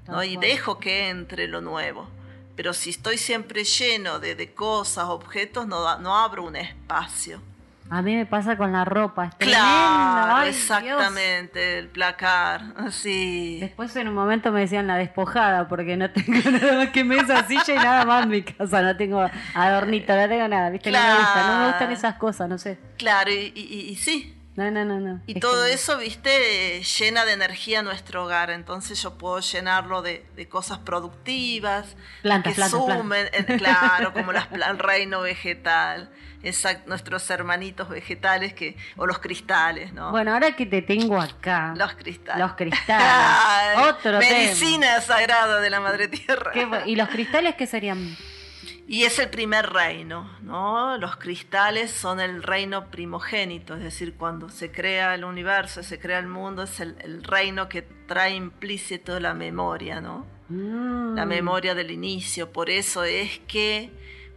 ¿no? 0.08 0.24
Y 0.24 0.38
dejo 0.38 0.80
que 0.80 1.10
entre 1.10 1.48
lo 1.48 1.62
nuevo. 1.62 2.10
Pero 2.56 2.74
si 2.74 2.90
estoy 2.90 3.18
siempre 3.18 3.64
lleno 3.64 4.20
de, 4.20 4.36
de 4.36 4.54
cosas, 4.54 5.06
objetos, 5.06 5.68
no, 5.68 6.00
no 6.00 6.18
abro 6.18 6.44
un 6.44 6.56
espacio. 6.56 7.42
A 7.90 8.02
mí 8.02 8.16
me 8.16 8.26
pasa 8.26 8.58
con 8.58 8.72
la 8.72 8.84
ropa, 8.84 9.26
es 9.26 9.36
Claro, 9.36 10.36
ay, 10.38 10.50
exactamente, 10.50 11.78
el 11.78 11.88
placar, 11.90 12.62
sí. 12.92 13.58
Después 13.60 13.96
en 13.96 14.08
un 14.08 14.16
momento 14.16 14.52
me 14.52 14.62
decían 14.62 14.88
la 14.88 14.96
despojada 14.98 15.68
porque 15.68 15.96
no 15.96 16.10
tengo 16.10 16.34
nada 16.52 16.78
más 16.78 16.90
que 16.90 17.04
mesa, 17.04 17.44
silla 17.48 17.74
y 17.76 17.78
nada 17.78 18.06
más 18.06 18.24
en 18.24 18.30
mi 18.32 18.42
casa, 18.42 18.82
no 18.82 18.98
tengo 18.98 19.30
adornito, 19.54 20.16
no 20.16 20.28
tengo 20.28 20.48
nada, 20.48 20.70
¿viste? 20.72 20.92
No 20.92 21.00
me 21.00 21.20
gusta, 21.20 21.44
no 21.44 21.60
me 21.60 21.66
gustan 21.68 21.92
esas 21.92 22.16
cosas, 22.16 22.50
no 22.50 22.58
sé. 22.58 22.80
Claro, 22.98 23.32
y, 23.32 23.52
y- 23.56 23.90
y 23.92 23.96
sí. 23.96 24.35
No, 24.56 24.72
no, 24.72 24.86
no, 24.86 25.00
no. 25.02 25.22
Y 25.28 25.34
Es 25.34 25.40
todo 25.42 25.66
eso, 25.66 25.98
viste, 25.98 26.82
llena 27.00 27.26
de 27.26 27.34
energía 27.34 27.82
nuestro 27.82 28.24
hogar. 28.24 28.50
Entonces 28.52 29.02
yo 29.02 29.18
puedo 29.18 29.40
llenarlo 29.42 30.02
de, 30.02 30.26
de 30.36 30.48
cosas 30.48 30.78
productivas, 30.80 31.96
Plantas, 32.22 32.54
que 32.54 32.56
plantas, 32.56 32.80
plantas. 32.86 32.98
sumen, 32.98 33.28
eh, 33.34 33.58
claro, 33.58 34.14
como 34.14 34.32
las, 34.32 34.48
el 34.52 34.80
reino 34.80 35.20
vegetal, 35.22 36.10
exact, 36.42 36.88
nuestros 36.88 37.30
hermanitos 37.30 37.90
vegetales 37.90 38.54
que, 38.54 38.78
o 38.96 39.06
los 39.06 39.20
cristales, 39.20 39.92
¿no? 39.92 40.12
Bueno, 40.12 40.32
ahora 40.34 40.56
que 40.56 40.66
te 40.66 40.82
tengo 40.82 41.20
acá, 41.20 41.74
los 41.76 41.94
cristales. 41.96 42.40
los 42.40 42.54
cristales, 42.54 42.88
Ay, 43.78 43.90
otro 43.90 44.20
Medicina 44.20 45.02
sagrada 45.02 45.60
de 45.60 45.70
la 45.70 45.82
madre 45.82 46.08
tierra. 46.08 46.52
tema. 46.54 46.84
¿Qué- 46.84 46.92
¿Y 46.92 46.96
los 46.96 47.10
cristales 47.10 47.56
qué 47.56 47.68
serían? 47.68 48.16
Y 48.88 49.04
es 49.04 49.18
el 49.18 49.30
primer 49.30 49.72
reino, 49.72 50.30
¿no? 50.42 50.98
Los 50.98 51.16
cristales 51.16 51.90
son 51.90 52.20
el 52.20 52.44
reino 52.44 52.92
primogénito, 52.92 53.76
es 53.76 53.82
decir, 53.82 54.14
cuando 54.14 54.50
se 54.50 54.72
crea 54.72 55.16
el 55.16 55.24
universo, 55.24 55.82
se 55.82 56.00
crea 56.00 56.20
el 56.20 56.28
mundo, 56.28 56.64
es 56.64 56.80
el, 56.80 56.96
el 57.00 57.24
reino 57.24 57.68
que 57.68 57.82
trae 57.82 58.36
implícito 58.36 59.20
la 59.20 59.34
memoria, 59.34 60.02
¿no? 60.02 60.28
Mm. 60.50 61.16
La 61.16 61.26
memoria 61.26 61.74
del 61.74 61.90
inicio. 61.90 62.52
Por 62.52 62.70
eso 62.70 63.04
es 63.04 63.40
que 63.48 63.90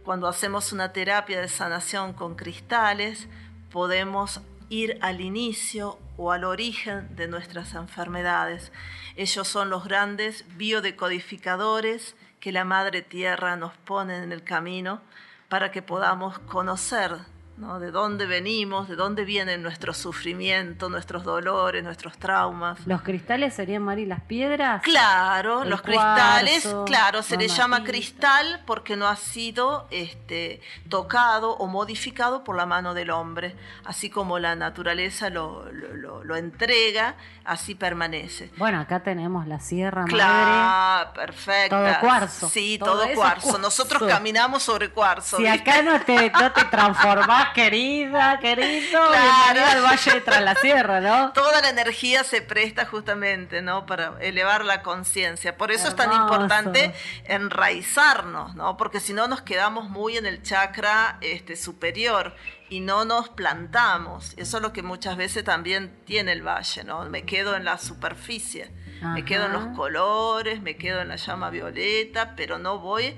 cuando 0.03 0.27
hacemos 0.27 0.73
una 0.73 0.91
terapia 0.93 1.39
de 1.39 1.47
sanación 1.47 2.13
con 2.13 2.35
cristales, 2.35 3.27
podemos 3.69 4.41
ir 4.69 4.97
al 5.01 5.21
inicio 5.21 5.99
o 6.17 6.31
al 6.31 6.43
origen 6.43 7.15
de 7.15 7.27
nuestras 7.27 7.75
enfermedades. 7.75 8.71
Ellos 9.15 9.47
son 9.47 9.69
los 9.69 9.83
grandes 9.83 10.45
biodecodificadores 10.57 12.15
que 12.39 12.51
la 12.51 12.63
Madre 12.63 13.01
Tierra 13.01 13.55
nos 13.55 13.75
pone 13.77 14.23
en 14.23 14.31
el 14.31 14.43
camino 14.43 15.01
para 15.49 15.71
que 15.71 15.81
podamos 15.81 16.39
conocer 16.39 17.17
¿no? 17.59 17.79
de 17.79 17.91
dónde 17.91 18.25
venimos, 18.25 18.87
de 18.87 18.95
dónde 18.95 19.25
vienen 19.25 19.61
nuestros 19.61 19.97
sufrimientos, 19.97 20.89
nuestros 20.89 21.23
dolores, 21.23 21.83
nuestros 21.83 22.17
traumas. 22.17 22.79
¿Los 22.87 23.01
cristales 23.01 23.53
serían, 23.53 23.83
Mari, 23.83 24.05
las 24.05 24.21
piedras? 24.21 24.81
Claro, 24.81 25.63
los 25.65 25.81
cristales, 25.81 26.67
claro, 26.85 27.21
se 27.21 27.37
le 27.37 27.47
la 27.47 27.53
llama 27.53 27.83
cristal 27.83 28.61
porque 28.65 28.95
no 28.95 29.07
ha 29.07 29.15
sido 29.15 29.87
este, 29.91 30.61
tocado 30.89 31.51
o 31.57 31.67
modificado 31.67 32.43
por 32.43 32.55
la 32.55 32.65
mano 32.65 32.93
del 32.93 33.09
hombre. 33.11 33.55
Así 33.85 34.09
como 34.09 34.39
la 34.39 34.55
naturaleza 34.55 35.29
lo, 35.29 35.65
lo- 35.71 35.93
lo- 35.95 36.23
lo 36.23 36.35
entrega, 36.35 37.15
así 37.45 37.75
permanece. 37.75 38.51
Bueno, 38.57 38.79
acá 38.79 39.01
tenemos 39.01 39.47
la 39.47 39.59
sierra 39.59 40.01
madre. 40.01 40.13
Claro, 40.13 41.13
perfecto. 41.13 41.75
Todo 41.75 41.99
cuarzo. 41.99 42.49
Sí, 42.49 42.77
Todo 42.79 43.01
cuarzo. 43.13 43.15
cuarzo. 43.15 43.57
Nosotros 43.59 44.03
caminamos 44.07 44.63
sobre 44.63 44.89
cuarzo. 44.89 45.37
Si 45.37 45.43
¿viste? 45.43 45.59
acá 45.69 45.81
no 45.81 45.99
te, 46.01 46.29
no 46.31 46.51
te 46.51 46.63
transformás, 46.71 47.48
querida, 47.53 48.39
querido, 48.39 49.01
Claro. 49.07 49.65
al 49.65 49.81
Valle 49.83 50.21
Tras 50.21 50.41
la 50.41 50.55
Sierra, 50.55 50.99
¿no? 51.01 51.31
Toda 51.33 51.61
la 51.61 51.69
energía 51.69 52.23
se 52.23 52.41
presta 52.41 52.85
justamente, 52.85 53.61
¿no? 53.61 53.85
Para 53.85 54.13
elevar 54.21 54.65
la 54.65 54.81
conciencia. 54.81 55.57
Por 55.57 55.71
eso 55.71 55.87
es 55.87 55.95
tan 55.95 56.11
importante 56.13 56.93
enraizarnos, 57.25 58.55
¿no? 58.55 58.77
Porque 58.77 58.99
si 58.99 59.13
no 59.13 59.27
nos 59.27 59.41
quedamos 59.41 59.89
muy 59.89 60.17
en 60.17 60.25
el 60.25 60.41
chakra 60.41 61.17
este, 61.21 61.55
superior 61.55 62.35
y 62.69 62.79
no 62.79 63.05
nos 63.05 63.29
plantamos. 63.29 64.33
Eso 64.37 64.57
es 64.57 64.63
lo 64.63 64.73
que 64.73 64.83
muchas 64.83 65.17
veces 65.17 65.43
también 65.43 65.99
tiene 66.05 66.31
el 66.31 66.41
valle, 66.47 66.83
¿no? 66.83 67.03
Me 67.05 67.23
quedo 67.23 67.55
en 67.55 67.65
la 67.65 67.77
superficie, 67.77 68.71
me 69.01 69.25
quedo 69.25 69.45
en 69.47 69.53
los 69.53 69.75
colores, 69.75 70.61
me 70.61 70.77
quedo 70.77 71.01
en 71.01 71.07
la 71.07 71.15
llama 71.15 71.49
violeta, 71.49 72.33
pero 72.35 72.59
no 72.59 72.79
voy 72.79 73.15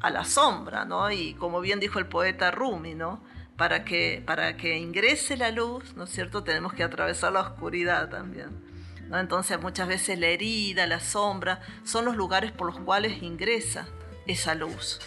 a 0.00 0.10
la 0.10 0.24
sombra, 0.24 0.84
¿no? 0.84 1.10
Y 1.10 1.34
como 1.34 1.60
bien 1.60 1.80
dijo 1.80 1.98
el 1.98 2.06
poeta 2.06 2.50
Rumi, 2.50 2.94
¿no? 2.94 3.20
Para 3.60 3.84
que, 3.84 4.22
para 4.24 4.56
que 4.56 4.78
ingrese 4.78 5.36
la 5.36 5.50
luz, 5.50 5.94
¿no 5.94 6.04
es 6.04 6.10
cierto? 6.10 6.42
Tenemos 6.42 6.72
que 6.72 6.82
atravesar 6.82 7.34
la 7.34 7.42
oscuridad 7.42 8.08
también. 8.08 8.48
¿no? 9.10 9.18
Entonces 9.18 9.60
muchas 9.60 9.86
veces 9.86 10.18
la 10.18 10.28
herida, 10.28 10.86
la 10.86 10.98
sombra, 10.98 11.60
son 11.84 12.06
los 12.06 12.16
lugares 12.16 12.52
por 12.52 12.68
los 12.68 12.78
cuales 12.80 13.22
ingresa 13.22 13.86
esa 14.26 14.54
luz. 14.54 14.98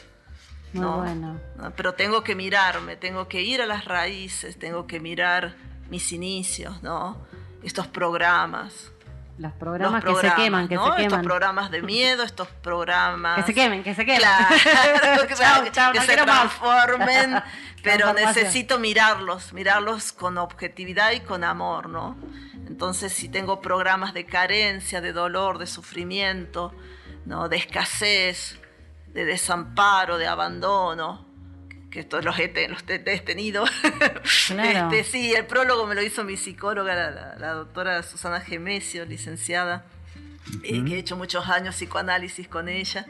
Muy 0.72 0.84
No. 0.84 1.74
Pero 1.76 1.96
tengo 1.96 2.24
que 2.24 2.36
mirarme, 2.36 2.96
tengo 2.96 3.28
que 3.28 3.42
ir 3.42 3.60
a 3.60 3.66
las 3.66 3.86
raíces, 3.86 4.60
tengo 4.60 4.86
que 4.86 5.00
mirar 5.00 5.56
mis 5.90 6.12
inicios, 6.12 6.84
¿no? 6.84 7.26
Estos 7.64 7.88
programas. 7.88 8.92
Los 9.44 9.52
los 9.52 9.60
programas, 9.60 10.04
que 10.06 10.16
se 10.16 10.36
queman, 10.36 10.68
que 10.70 10.76
¿no? 10.76 10.96
se 10.96 11.04
Estos 11.04 11.20
programas 11.20 11.70
de 11.70 11.82
miedo, 11.82 12.24
estos 12.24 12.48
programas... 12.48 13.36
Que 13.38 13.44
se 13.44 13.54
quemen, 13.54 13.84
que 13.84 13.94
se 13.94 14.06
quemen. 14.06 14.22
Claro, 14.22 14.48
que, 15.28 15.36
no 16.00 16.02
se 16.02 16.16
más. 16.16 16.26
transformen, 16.26 17.44
pero 17.84 18.14
necesito 18.14 18.80
mirarlos, 18.80 19.52
mirarlos 19.52 20.14
con 20.14 20.38
objetividad 20.38 21.12
y 21.12 21.20
con 21.20 21.44
amor, 21.44 21.90
¿no? 21.90 22.16
Entonces, 22.68 23.12
si 23.12 23.28
tengo 23.28 23.60
programas 23.60 24.14
de 24.14 24.26
carencia, 24.26 25.02
de 25.02 25.12
dolor, 25.12 25.58
de 25.58 25.68
sufrimiento, 25.68 26.74
¿no? 27.26 27.50
de 27.50 27.58
escasez, 27.58 28.60
de 29.08 29.26
desamparo, 29.26 30.18
de 30.18 30.28
abandono, 30.28 31.33
que 31.94 32.00
estos 32.00 32.26
los 32.26 32.38
he, 32.40 32.48
te- 32.48 32.68
los 32.68 32.84
tenido. 33.24 33.64
Claro. 34.48 34.90
Este, 34.96 35.04
sí, 35.04 35.34
el 35.36 35.46
prólogo 35.46 35.86
me 35.86 35.94
lo 35.94 36.02
hizo 36.02 36.24
mi 36.24 36.38
psicóloga, 36.38 36.96
la, 36.96 37.12
la- 37.12 37.36
la 37.38 37.54
doctora 37.54 38.02
Susana 38.02 38.42
Gemesio, 38.42 39.06
licenciada, 39.06 39.86
eh, 40.64 40.84
que 40.84 40.96
he 40.96 40.98
hecho 40.98 41.16
muchos 41.16 41.48
años 41.48 41.76
psicoanálisis 41.76 42.48
con 42.48 42.68
ella, 42.68 43.06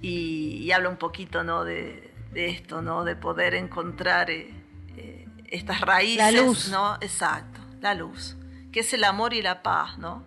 y, 0.00 0.62
y 0.62 0.72
habla 0.72 0.88
un 0.88 0.96
poquito 0.96 1.44
¿no? 1.44 1.64
de, 1.64 2.10
de 2.32 2.48
esto, 2.48 2.80
¿no? 2.80 3.04
de 3.04 3.16
poder 3.16 3.54
encontrar 3.54 4.30
eh, 4.30 4.50
eh, 4.96 5.26
estas 5.48 5.82
raíces. 5.82 6.16
La 6.16 6.30
luz. 6.32 6.68
¿no? 6.70 6.94
Exacto, 7.02 7.60
la 7.82 7.92
luz, 7.94 8.34
que 8.72 8.80
es 8.80 8.94
el 8.94 9.04
amor 9.04 9.34
y 9.34 9.42
la 9.42 9.62
paz, 9.62 9.98
¿no? 9.98 10.24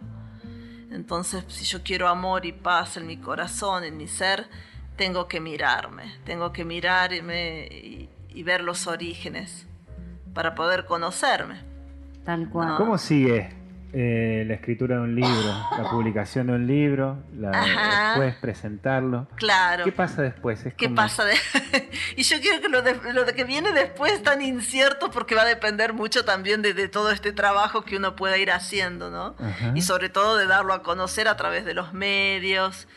Entonces, 0.92 1.44
si 1.48 1.66
yo 1.66 1.84
quiero 1.84 2.08
amor 2.08 2.46
y 2.46 2.52
paz 2.52 2.98
en 2.98 3.08
mi 3.08 3.18
corazón, 3.18 3.84
en 3.84 3.98
mi 3.98 4.08
ser, 4.08 4.48
tengo 5.00 5.30
que 5.30 5.40
mirarme, 5.40 6.14
tengo 6.26 6.52
que 6.52 6.66
mirarme 6.66 7.68
y, 7.72 8.10
y 8.28 8.44
ver 8.44 8.60
los 8.62 8.86
orígenes 8.86 9.66
para 10.34 10.56
poder 10.56 10.84
conocerme. 10.86 11.62
Tal 12.26 12.50
cual. 12.50 12.76
¿Cómo 12.76 12.98
sigue 12.98 13.50
eh, 13.94 14.44
la 14.46 14.56
escritura 14.56 14.98
de 14.98 15.02
un 15.04 15.16
libro, 15.16 15.54
la 15.78 15.90
publicación 15.90 16.48
de 16.48 16.54
un 16.54 16.68
libro, 16.68 17.24
la- 17.34 18.10
después 18.10 18.36
presentarlo? 18.42 19.30
Claro. 19.36 19.86
¿Qué 19.86 19.94
pasa 19.94 20.22
después? 20.22 20.66
Es 20.66 20.74
¿Qué 20.74 20.88
como- 20.88 20.98
pasa? 20.98 21.24
de- 21.24 21.36
y 22.18 22.24
yo 22.24 22.42
quiero 22.42 22.60
que 22.62 22.68
lo, 22.68 22.82
de- 22.82 23.14
lo 23.14 23.24
de 23.24 23.34
que 23.34 23.46
viene 23.46 23.72
después 23.72 24.12
es 24.12 24.22
tan 24.22 24.42
incierto 24.42 25.12
porque 25.12 25.34
va 25.34 25.44
a 25.44 25.46
depender 25.46 25.94
mucho 25.94 26.26
también 26.26 26.62
de, 26.62 26.74
de 26.74 26.90
todo 26.90 27.10
este 27.10 27.32
trabajo 27.32 27.84
que 27.84 27.96
uno 27.96 28.18
pueda 28.18 28.38
ir 28.38 28.52
haciendo, 28.52 29.10
¿no? 29.10 29.34
Ajá. 29.40 29.72
Y 29.76 29.82
sobre 29.82 30.10
todo 30.10 30.36
de 30.36 30.46
darlo 30.46 30.74
a 30.74 30.84
conocer 30.84 31.30
a 31.30 31.38
través 31.38 31.64
de 31.64 31.74
los 31.74 31.94
medios. 31.94 32.90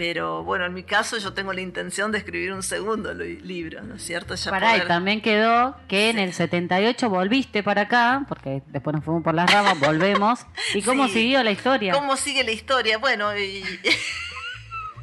Pero 0.00 0.42
bueno, 0.44 0.64
en 0.64 0.72
mi 0.72 0.82
caso 0.82 1.18
yo 1.18 1.34
tengo 1.34 1.52
la 1.52 1.60
intención 1.60 2.10
de 2.10 2.16
escribir 2.16 2.54
un 2.54 2.62
segundo 2.62 3.12
li- 3.12 3.38
libro, 3.42 3.82
¿no 3.82 3.96
es 3.96 4.02
cierto? 4.02 4.34
Ya 4.34 4.50
Pará, 4.50 4.78
y 4.78 4.80
también 4.86 5.20
quedó 5.20 5.76
que 5.88 6.08
en 6.08 6.18
el 6.18 6.32
78 6.32 7.10
volviste 7.10 7.62
para 7.62 7.82
acá, 7.82 8.24
porque 8.26 8.62
después 8.68 8.96
nos 8.96 9.04
fuimos 9.04 9.22
por 9.22 9.34
las 9.34 9.52
ramas, 9.52 9.78
volvemos. 9.80 10.40
¿Y 10.72 10.80
cómo 10.80 11.06
Sí. 11.08 11.12
siguió 11.12 11.42
la 11.42 11.50
historia? 11.50 11.92
¿Cómo 11.92 12.16
sigue 12.16 12.42
la 12.44 12.50
historia? 12.52 12.96
Bueno, 12.96 13.36
y, 13.36 13.62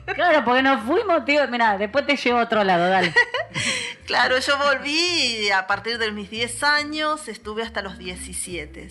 Claro, 0.16 0.44
porque 0.44 0.64
nos 0.64 0.82
fuimos, 0.84 1.24
tío. 1.26 1.48
Mira, 1.48 1.78
después 1.78 2.08
te 2.08 2.16
llevo 2.16 2.40
a 2.40 2.44
otro 2.46 2.64
lado, 2.64 2.90
dale. 2.90 3.14
Claro, 4.08 4.40
yo 4.40 4.58
volví 4.58 5.52
a 5.52 5.68
partir 5.68 6.00
de 6.00 6.12
mis 6.12 6.32
10 6.32 6.64
años, 6.64 7.28
estuve 7.28 7.62
hasta 7.62 7.84
los 7.84 8.00
17 8.00 8.90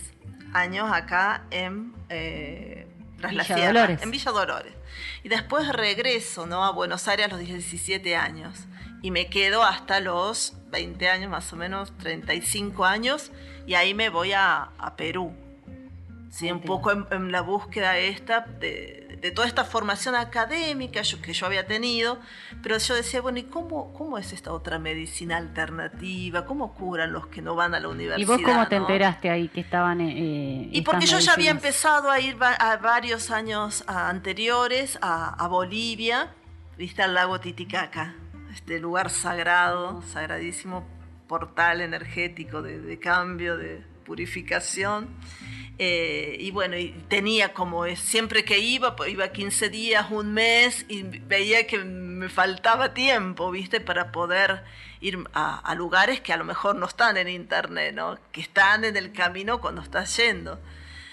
años 0.53 0.89
acá 0.93 1.43
en 1.51 1.93
eh, 2.11 2.87
Tras 3.19 3.33
la 3.33 3.43
Villa 3.43 3.57
Sierra, 3.57 3.73
Dolores. 3.81 4.03
en 4.03 4.11
Villa 4.13 4.31
Dolores. 4.31 4.73
Y 5.23 5.29
después 5.29 5.69
regreso 5.69 6.47
¿no? 6.47 6.65
a 6.65 6.73
Buenos 6.73 7.09
Aires 7.09 7.27
a 7.27 7.29
los 7.29 7.41
17 7.41 8.17
años 8.17 8.67
y 9.03 9.11
me 9.11 9.29
quedo 9.29 9.63
hasta 9.63 10.01
los 10.01 10.55
20 10.71 11.09
años, 11.09 11.31
más 11.31 11.53
o 11.53 11.57
menos 11.57 11.97
35 11.99 12.85
años, 12.85 13.31
y 13.67 13.75
ahí 13.75 13.95
me 13.95 14.09
voy 14.09 14.33
a, 14.33 14.71
a 14.79 14.97
Perú. 14.97 15.33
Sí, 16.31 16.51
un 16.51 16.61
poco 16.61 16.91
en, 16.91 17.07
en 17.11 17.33
la 17.33 17.41
búsqueda 17.41 17.99
esta 17.99 18.41
de, 18.41 19.06
de 19.21 19.31
toda 19.31 19.49
esta 19.49 19.65
formación 19.65 20.15
académica 20.15 21.03
yo- 21.03 21.21
que 21.23 21.33
yo 21.33 21.47
había 21.47 21.67
tenido, 21.67 22.19
pero 22.63 22.79
yo 22.79 22.95
decía, 22.95 23.21
bueno, 23.21 23.39
¿y 23.39 23.45
cómo, 23.45 23.93
cómo 23.95 24.19
es 24.19 24.33
esta 24.33 24.53
otra 24.53 24.79
medicina 24.79 25.37
alternativa? 25.37 26.45
¿Cómo 26.45 26.75
curan 26.75 27.13
los 27.13 27.27
que 27.29 27.43
no 27.43 27.55
van 27.55 27.75
a 27.75 27.81
la 27.81 27.89
universidad? 27.89 28.19
¿Y 28.19 28.25
vos 28.25 28.41
cómo 28.45 28.69
te 28.69 28.77
no? 28.77 28.83
enteraste 28.83 29.31
ahí 29.31 29.49
que 29.49 29.61
estaban... 29.61 30.01
eh, 30.01 30.69
Y 30.71 30.79
estas 30.79 30.85
porque 30.85 31.07
yo 31.07 31.19
ya 31.19 31.33
había 31.33 31.51
empezado 31.51 32.11
a 32.11 32.21
ir 32.21 32.37
a 32.41 32.77
varios 32.77 33.31
años 33.31 33.85
anteriores 33.87 34.99
a, 35.03 35.29
a 35.43 35.49
Bolivia, 35.49 36.31
viste 36.79 37.03
al 37.03 37.15
lago 37.15 37.41
Titicaca, 37.41 38.15
este 38.55 38.79
lugar 38.79 39.11
sagrado, 39.11 40.03
sagradísimo, 40.03 40.87
portal 41.27 41.81
energético 41.81 42.63
de, 42.63 42.99
cambio, 43.01 43.57
de 43.57 43.83
purificación. 44.05 45.09
Eh, 45.79 46.37
y 46.41 46.51
bueno, 46.53 46.79
y 46.79 46.93
tenía 47.09 47.53
como 47.53 47.87
siempre 47.97 48.45
que 48.45 48.59
iba, 48.59 48.97
pues 48.97 49.11
iba 49.11 49.29
15 49.29 49.69
días, 49.69 50.11
un 50.11 50.33
mes, 50.33 50.87
y 50.89 51.03
veía 51.03 51.67
que 51.67 51.79
me 51.79 52.29
faltaba 52.31 52.95
tiempo, 52.95 53.51
¿viste? 53.51 53.81
Para 53.81 54.11
poder 54.11 54.65
ir 55.01 55.19
a, 55.35 55.75
lugares 55.75 56.21
que 56.21 56.33
a 56.33 56.39
lo 56.39 56.45
mejor 56.45 56.77
no 56.77 56.87
están 56.87 57.19
en 57.19 57.29
internet, 57.29 57.95
¿no? 57.95 58.19
Que 58.33 58.41
están 58.41 58.85
en 58.85 58.97
el 58.97 59.13
camino 59.13 59.61
cuando 59.61 59.83
estás 59.83 60.17
yendo. 60.17 60.59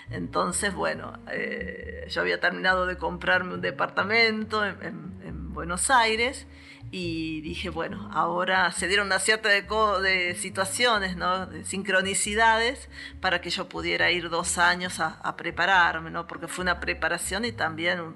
Entonces, 0.10 0.74
bueno, 0.74 1.20
eh, 1.30 2.08
yo 2.10 2.22
había 2.22 2.40
terminado 2.40 2.86
de 2.86 2.98
comprarme 2.98 3.56
un 3.56 3.62
departamento 3.62 4.66
en, 4.66 5.12
Buenos 5.54 5.92
Aires 5.92 6.48
y 6.96 7.42
dije, 7.42 7.72
bueno, 7.72 8.08
ahora 8.14 8.72
se 8.72 8.88
dieron 8.88 9.08
una 9.08 9.18
cierta 9.18 9.50
de, 9.50 9.64
de 9.64 10.36
situaciones, 10.36 11.18
¿no? 11.18 11.48
de 11.48 11.66
sincronicidades, 11.66 12.88
para 13.20 13.42
que 13.42 13.50
yo 13.50 13.68
pudiera 13.68 14.12
ir 14.12 14.30
dos 14.30 14.60
años 14.60 15.00
a, 15.00 15.36
prepararme, 15.36 16.12
¿no? 16.12 16.28
porque 16.28 16.48
fue 16.48 16.62
una 16.62 16.80
preparación 16.80 17.46
y 17.46 17.52
también 17.52 18.14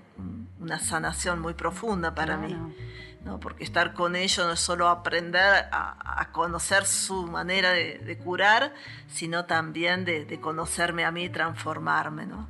una 0.59 0.77
sanación 0.77 1.41
muy 1.41 1.55
profunda 1.55 2.13
para 2.13 2.37
mí. 2.37 2.55
¿no? 3.25 3.39
porque 3.39 3.63
estar 3.63 3.95
con 3.95 4.15
ellos 4.15 4.45
no 4.45 4.53
es 4.53 4.59
solo 4.59 4.89
aprender 4.89 5.65
a, 5.71 6.29
conocer 6.31 6.85
su 6.85 7.25
manera 7.25 7.71
de, 7.71 8.19
curar, 8.23 8.75
sino 9.07 9.45
también 9.45 10.05
de, 10.05 10.39
conocerme 10.39 11.03
a 11.03 11.09
mí 11.09 11.23
y 11.23 11.29
transformarme. 11.29 12.27
¿no? 12.27 12.47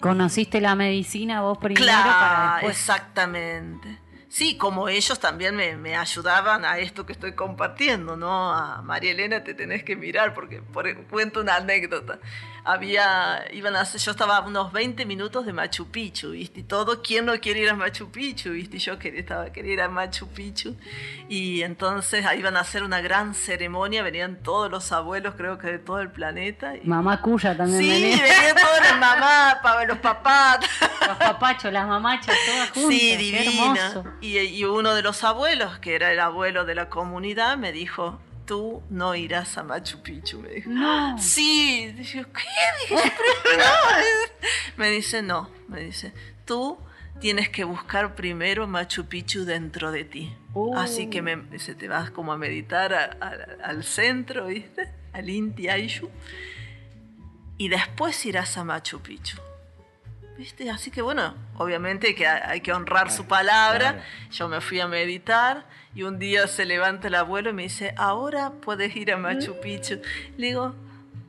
¿Conociste 0.00 0.62
la 0.62 0.74
medicina 0.74 1.42
vos 1.42 1.58
primero 1.58 1.84
claro, 1.84 2.10
para 2.10 2.52
después? 2.54 2.78
Exactamente. 2.78 4.09
Sí, 4.30 4.56
como 4.56 4.88
ellos 4.88 5.18
también 5.18 5.56
me, 5.56 5.76
me, 5.76 5.96
ayudaban 5.96 6.64
a 6.64 6.78
esto 6.78 7.04
que 7.04 7.12
estoy 7.12 7.32
compartiendo, 7.32 8.16
¿no? 8.16 8.52
A 8.54 8.80
María 8.80 9.10
Elena 9.10 9.42
te 9.42 9.54
tenés 9.54 9.82
que 9.82 9.96
mirar 9.96 10.34
porque 10.34 10.62
por, 10.62 10.86
cuento 11.08 11.40
una 11.40 11.56
anécdota 11.56 12.20
había, 12.64 13.44
iban 13.52 13.76
a 13.76 13.84
yo 13.84 14.10
estaba 14.10 14.36
a 14.36 14.40
unos 14.40 14.72
20 14.72 15.04
minutos 15.06 15.46
de 15.46 15.52
Machu 15.52 15.90
Picchu, 15.90 16.30
¿viste? 16.30 16.60
Y 16.60 16.62
todo, 16.62 17.02
¿quién 17.02 17.26
no 17.26 17.38
quiere 17.40 17.60
ir 17.60 17.70
a 17.70 17.74
Machu 17.74 18.10
Picchu, 18.10 18.50
¿viste? 18.50 18.76
Y 18.76 18.80
yo 18.80 18.98
quería, 18.98 19.20
estaba, 19.20 19.50
quería 19.50 19.72
ir 19.72 19.80
a 19.80 19.88
Machu 19.88 20.28
Picchu. 20.28 20.76
Y 21.28 21.62
entonces 21.62 22.26
ahí 22.26 22.40
iban 22.40 22.56
a 22.56 22.60
hacer 22.60 22.82
una 22.82 23.00
gran 23.00 23.34
ceremonia, 23.34 24.02
venían 24.02 24.42
todos 24.42 24.70
los 24.70 24.92
abuelos, 24.92 25.34
creo 25.36 25.58
que 25.58 25.68
de 25.68 25.78
todo 25.78 26.00
el 26.00 26.10
planeta. 26.10 26.74
Mamá 26.84 27.20
Cuya 27.20 27.56
también 27.56 27.80
sí, 27.80 27.88
venía. 27.88 28.22
venían 28.22 28.56
todas 28.56 28.80
las 28.80 28.98
mamás, 28.98 29.56
los 29.86 29.98
papás. 29.98 30.58
Los 31.06 31.16
papachos, 31.16 31.72
las 31.72 31.86
mamachas, 31.88 32.36
todas 32.46 32.70
juntas. 32.70 32.90
Sí, 32.90 33.16
divina. 33.16 34.16
Y, 34.20 34.38
y 34.38 34.64
uno 34.64 34.94
de 34.94 35.02
los 35.02 35.24
abuelos, 35.24 35.78
que 35.78 35.94
era 35.94 36.12
el 36.12 36.20
abuelo 36.20 36.64
de 36.64 36.74
la 36.74 36.88
comunidad, 36.88 37.56
me 37.56 37.72
dijo, 37.72 38.20
tú 38.50 38.82
no 38.90 39.14
irás 39.14 39.56
a 39.58 39.62
Machu 39.62 40.02
Picchu, 40.02 40.40
me 40.40 40.48
dijo. 40.48 40.70
No. 40.70 41.16
Sí, 41.18 41.92
dije, 41.96 42.24
¿qué? 42.24 42.94
Dije, 42.94 43.12
no. 43.56 44.76
Me 44.76 44.90
dice, 44.90 45.22
no, 45.22 45.50
me 45.68 45.82
dice, 45.82 46.12
tú 46.46 46.78
tienes 47.20 47.48
que 47.48 47.62
buscar 47.62 48.16
primero 48.16 48.66
Machu 48.66 49.04
Picchu 49.04 49.44
dentro 49.44 49.92
de 49.92 50.04
ti. 50.04 50.34
Así 50.74 51.08
que 51.08 51.22
me, 51.22 51.36
dice, 51.36 51.76
te 51.76 51.86
vas 51.86 52.10
como 52.10 52.32
a 52.32 52.38
meditar 52.38 53.18
al 53.62 53.84
centro, 53.84 54.46
¿viste? 54.46 54.90
Al 55.12 55.28
Inti 55.28 55.68
Aishu. 55.68 56.10
Y 57.56 57.68
después 57.68 58.24
irás 58.26 58.56
a 58.56 58.64
Machu 58.64 59.00
Picchu. 59.00 59.36
¿Viste? 60.40 60.70
Así 60.70 60.90
que 60.90 61.02
bueno, 61.02 61.34
obviamente 61.58 62.14
que 62.14 62.26
hay 62.26 62.62
que 62.62 62.72
honrar 62.72 63.10
su 63.10 63.26
palabra. 63.26 64.02
Yo 64.30 64.48
me 64.48 64.62
fui 64.62 64.80
a 64.80 64.88
meditar 64.88 65.66
y 65.94 66.02
un 66.04 66.18
día 66.18 66.46
se 66.46 66.64
levanta 66.64 67.08
el 67.08 67.16
abuelo 67.16 67.50
y 67.50 67.52
me 67.52 67.64
dice, 67.64 67.92
ahora 67.98 68.52
puedes 68.62 68.96
ir 68.96 69.12
a 69.12 69.18
Machu. 69.18 69.60
Picchu. 69.60 70.00
Le 70.38 70.46
digo, 70.46 70.74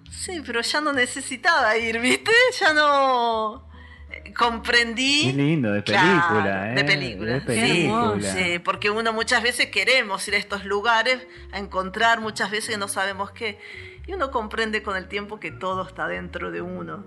sí, 0.09 0.41
pero 0.45 0.61
ya 0.61 0.79
no 0.79 0.93
necesitaba 0.93 1.75
ir, 1.75 1.99
¿viste? 1.99 2.31
Ya 2.57 2.71
no 2.71 3.67
eh, 4.11 4.31
comprendí. 4.33 5.23
Qué 5.23 5.33
lindo, 5.33 5.73
de 5.73 5.81
película, 5.81 6.71
¿eh? 6.71 6.75
De 6.75 6.85
película. 6.85 7.33
De 7.33 7.41
película. 7.41 8.31
Sí, 8.31 8.59
porque 8.59 8.91
uno 8.91 9.11
muchas 9.11 9.43
veces 9.43 9.65
queremos 9.71 10.25
ir 10.29 10.35
a 10.35 10.37
estos 10.37 10.63
lugares 10.63 11.27
a 11.51 11.59
encontrar, 11.59 12.21
muchas 12.21 12.49
veces 12.49 12.77
no 12.77 12.87
sabemos 12.87 13.31
qué. 13.31 13.59
Y 14.07 14.13
uno 14.13 14.31
comprende 14.31 14.81
con 14.81 14.95
el 14.95 15.09
tiempo 15.09 15.37
que 15.37 15.51
todo 15.51 15.85
está 15.85 16.07
dentro 16.07 16.49
de 16.49 16.61
uno. 16.61 17.03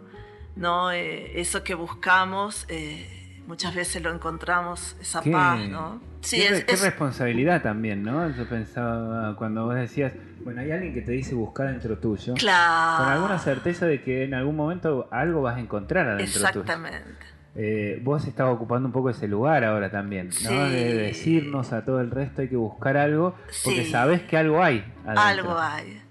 ¿No? 0.56 0.92
Eh, 0.92 1.40
eso 1.40 1.62
que 1.62 1.74
buscamos, 1.74 2.66
eh, 2.68 3.42
muchas 3.46 3.74
veces 3.74 4.02
lo 4.02 4.12
encontramos, 4.12 4.96
esa 5.00 5.22
paz, 5.22 5.68
¿no? 5.68 6.00
Sí, 6.20 6.38
qué, 6.38 6.64
es, 6.72 6.80
responsabilidad 6.80 7.62
también, 7.62 8.02
¿no? 8.02 8.30
Yo 8.30 8.48
pensaba 8.48 9.36
cuando 9.36 9.66
vos 9.66 9.74
decías, 9.74 10.12
bueno, 10.42 10.62
hay 10.62 10.70
alguien 10.70 10.94
que 10.94 11.02
te 11.02 11.12
dice 11.12 11.34
buscar 11.34 11.68
dentro 11.68 11.98
tuyo. 11.98 12.34
Claro. 12.34 13.04
Con 13.04 13.12
alguna 13.12 13.38
certeza 13.38 13.86
de 13.86 14.02
que 14.02 14.24
en 14.24 14.34
algún 14.34 14.56
momento 14.56 15.08
algo 15.10 15.42
vas 15.42 15.56
a 15.56 15.60
encontrar 15.60 16.08
adentro 16.08 16.46
Exactamente. 16.46 17.26
Eh, 17.56 18.00
vos 18.02 18.26
estás 18.26 18.48
ocupando 18.48 18.88
un 18.88 18.92
poco 18.92 19.10
ese 19.10 19.28
lugar 19.28 19.64
ahora 19.64 19.90
también, 19.90 20.30
¿no? 20.42 20.64
De 20.64 20.94
decirnos 20.94 21.72
a 21.72 21.84
todo 21.84 22.00
el 22.00 22.10
resto 22.10 22.42
hay 22.42 22.48
que 22.48 22.56
buscar 22.56 22.96
algo, 22.96 23.36
porque 23.62 23.84
sabes 23.84 24.22
que 24.22 24.36
algo 24.36 24.62
hay. 24.62 24.84
Adentro. 25.04 25.22
Algo 25.22 25.58
hay 25.58 26.03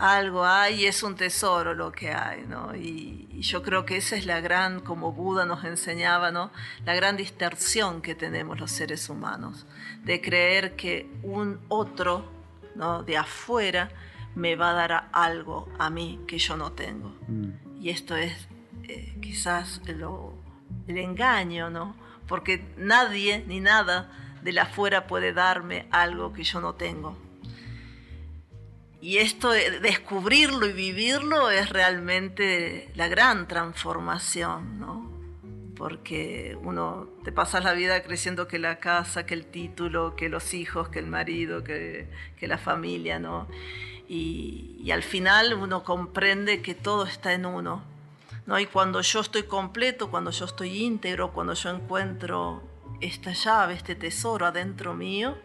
algo 0.00 0.46
hay 0.46 0.82
y 0.82 0.86
es 0.86 1.02
un 1.02 1.14
tesoro 1.14 1.74
lo 1.74 1.92
que 1.92 2.10
hay, 2.10 2.46
¿no? 2.46 2.74
Y, 2.74 3.26
yo 3.40 3.62
creo 3.62 3.86
que 3.86 3.96
esa 3.96 4.16
es 4.16 4.26
la 4.26 4.40
gran, 4.42 4.80
como 4.80 5.12
Buda 5.12 5.46
nos 5.46 5.64
enseñaba, 5.64 6.30
¿no? 6.30 6.50
La 6.84 6.94
gran 6.94 7.16
distorsión 7.16 8.02
que 8.02 8.14
tenemos 8.14 8.60
los 8.60 8.70
seres 8.70 9.08
humanos, 9.08 9.66
de 10.04 10.20
creer 10.20 10.76
que 10.76 11.10
un 11.22 11.58
otro, 11.68 12.30
¿no? 12.74 13.02
De 13.02 13.16
afuera 13.16 13.90
me 14.34 14.56
va 14.56 14.70
a 14.70 14.74
dar 14.74 15.08
algo 15.12 15.72
a 15.78 15.88
mí 15.88 16.20
que 16.26 16.38
yo 16.38 16.58
no 16.58 16.72
tengo. 16.72 17.16
Mm. 17.28 17.82
Y 17.82 17.88
esto 17.88 18.14
es 18.14 18.46
eh, 18.88 19.16
quizás 19.22 19.80
el 19.86 20.98
engaño, 20.98 21.70
¿no? 21.70 21.96
Porque 22.26 22.62
nadie 22.76 23.42
ni 23.46 23.60
nada 23.60 24.10
de 24.42 24.52
la 24.52 24.62
afuera 24.62 25.06
puede 25.06 25.32
darme 25.32 25.88
algo 25.90 26.34
que 26.34 26.44
yo 26.44 26.60
no 26.60 26.74
tengo. 26.74 27.16
Y 29.00 29.18
esto 29.18 29.50
de 29.50 29.80
descubrirlo 29.80 30.66
y 30.66 30.72
vivirlo 30.72 31.50
es 31.50 31.70
realmente 31.70 32.90
la 32.94 33.08
gran 33.08 33.48
transformación, 33.48 34.78
¿no? 34.78 35.10
Porque 35.74 36.58
uno 36.62 37.08
te 37.24 37.32
pasas 37.32 37.64
la 37.64 37.72
vida 37.72 38.02
creciendo 38.02 38.46
que 38.46 38.58
la 38.58 38.78
casa, 38.78 39.24
que 39.24 39.32
el 39.32 39.46
título, 39.46 40.16
que 40.16 40.28
los 40.28 40.52
hijos, 40.52 40.90
que 40.90 40.98
el 40.98 41.06
marido, 41.06 41.64
que, 41.64 42.08
la 42.42 42.58
familia, 42.58 43.18
¿no? 43.18 43.48
Y, 44.06 44.76
y, 44.82 44.90
al 44.90 45.02
final 45.02 45.54
uno 45.54 45.82
comprende 45.82 46.60
que 46.60 46.74
todo 46.74 47.06
está 47.06 47.32
en 47.32 47.46
uno, 47.46 47.82
¿no? 48.44 48.58
Y 48.58 48.66
cuando 48.66 49.00
yo 49.00 49.20
estoy 49.20 49.44
completo, 49.44 50.10
cuando 50.10 50.30
yo 50.30 50.44
estoy 50.44 50.84
íntegro, 50.84 51.32
cuando 51.32 51.54
yo 51.54 51.70
encuentro 51.70 52.62
esta 53.00 53.32
llave, 53.32 53.74
este 53.74 53.94
tesoro 53.94 54.44
adentro 54.44 54.92
mío, 54.92 55.38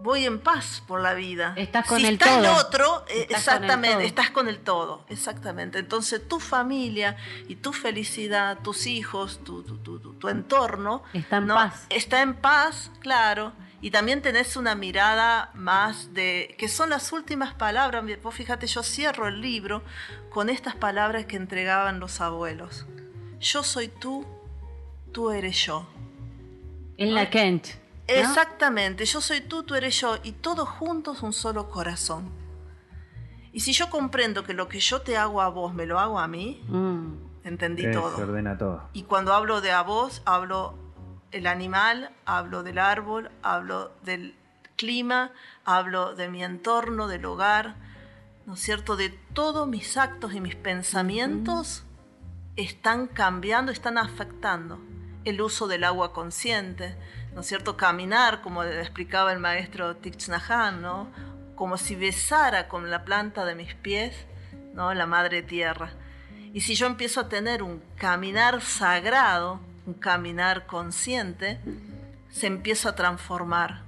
voy 0.00 0.24
en 0.24 0.38
paz 0.38 0.82
por 0.86 1.00
la 1.00 1.14
vida. 1.14 1.54
Estás 1.56 1.86
con 1.86 2.00
si 2.00 2.06
el 2.06 2.14
está 2.14 2.26
todo. 2.26 2.38
el 2.38 2.46
otro, 2.46 3.04
eh, 3.08 3.26
exactamente, 3.30 4.04
estás 4.04 4.30
con 4.30 4.48
el 4.48 4.58
todo, 4.58 5.04
exactamente. 5.08 5.78
Entonces 5.78 6.26
tu 6.26 6.40
familia 6.40 7.16
y 7.48 7.56
tu 7.56 7.72
felicidad, 7.72 8.58
tus 8.62 8.86
hijos, 8.86 9.42
tu, 9.44 9.62
tu, 9.62 9.98
tu, 9.98 10.28
entorno, 10.28 11.02
está 11.12 11.38
en 11.38 11.48
paz. 11.48 11.86
Está 11.90 12.22
en 12.22 12.34
paz, 12.34 12.90
claro. 13.00 13.52
Y 13.80 13.92
también 13.92 14.22
tenés 14.22 14.56
una 14.56 14.74
mirada 14.74 15.50
más 15.54 16.12
de, 16.12 16.56
que 16.58 16.68
son 16.68 16.90
las 16.90 17.12
últimas 17.12 17.54
palabras, 17.54 18.04
vos 18.22 18.34
fíjate, 18.34 18.66
yo 18.66 18.82
cierro 18.82 19.28
el 19.28 19.40
libro 19.40 19.84
con 20.30 20.50
estas 20.50 20.74
palabras 20.74 21.26
que 21.26 21.36
entregaban 21.36 22.00
los 22.00 22.20
abuelos. 22.20 22.86
Yo 23.40 23.62
soy 23.62 23.86
tú, 23.86 24.26
tú 25.12 25.30
eres 25.30 25.64
yo. 25.64 25.86
En 26.96 27.14
la 27.14 27.30
Kent. 27.30 27.68
Exactamente, 28.08 29.04
yo 29.04 29.20
soy 29.20 29.42
tú, 29.42 29.62
tú 29.62 29.74
eres 29.74 30.00
yo, 30.00 30.16
y 30.22 30.32
todos 30.32 30.68
juntos 30.68 31.22
un 31.22 31.32
solo 31.32 31.70
corazón. 31.70 32.30
Y 33.52 33.60
si 33.60 33.72
yo 33.72 33.90
comprendo 33.90 34.44
que 34.44 34.54
lo 34.54 34.68
que 34.68 34.80
yo 34.80 35.02
te 35.02 35.16
hago 35.16 35.42
a 35.42 35.48
vos 35.48 35.74
me 35.74 35.86
lo 35.86 35.98
hago 35.98 36.18
a 36.18 36.28
mí, 36.28 36.62
mm. 36.68 37.44
entendí 37.44 37.90
todo. 37.90 38.16
Se 38.16 38.22
ordena 38.22 38.56
todo. 38.56 38.88
Y 38.92 39.04
cuando 39.04 39.32
hablo 39.34 39.60
de 39.60 39.72
a 39.72 39.82
vos, 39.82 40.22
hablo 40.24 40.74
el 41.32 41.46
animal, 41.46 42.10
hablo 42.24 42.62
del 42.62 42.78
árbol, 42.78 43.30
hablo 43.42 43.92
del 44.02 44.34
clima, 44.76 45.32
hablo 45.64 46.14
de 46.14 46.28
mi 46.28 46.42
entorno, 46.42 47.08
del 47.08 47.24
hogar, 47.24 47.76
¿no 48.46 48.54
es 48.54 48.60
cierto? 48.60 48.96
De 48.96 49.10
todos 49.34 49.68
mis 49.68 49.96
actos 49.96 50.34
y 50.34 50.40
mis 50.40 50.54
pensamientos 50.54 51.84
están 52.56 53.06
cambiando, 53.06 53.72
están 53.72 53.98
afectando 53.98 54.78
el 55.24 55.40
uso 55.42 55.66
del 55.66 55.84
agua 55.84 56.12
consciente, 56.12 56.96
¿no 57.38 57.42
es 57.42 57.46
cierto? 57.46 57.76
Caminar, 57.76 58.40
como 58.42 58.64
explicaba 58.64 59.32
el 59.32 59.38
maestro 59.38 59.94
Thich. 59.94 60.28
Como 61.54 61.76
si 61.76 61.94
besara 61.94 62.66
con 62.66 62.90
la 62.90 63.04
planta 63.04 63.44
de 63.44 63.54
mis 63.54 63.76
pies, 63.76 64.26
¿no? 64.74 64.92
La 64.92 65.06
madre 65.06 65.42
tierra. 65.42 65.92
Y 66.52 66.62
si 66.62 66.74
yo 66.74 66.88
empiezo 66.88 67.20
a 67.20 67.28
tener 67.28 67.62
un 67.62 67.80
caminar 67.94 68.60
sagrado, 68.60 69.60
un 69.86 69.94
caminar 69.94 70.66
consciente, 70.66 71.60
se 72.28 72.48
empieza 72.48 72.88
a 72.88 72.96
transformar. 72.96 73.82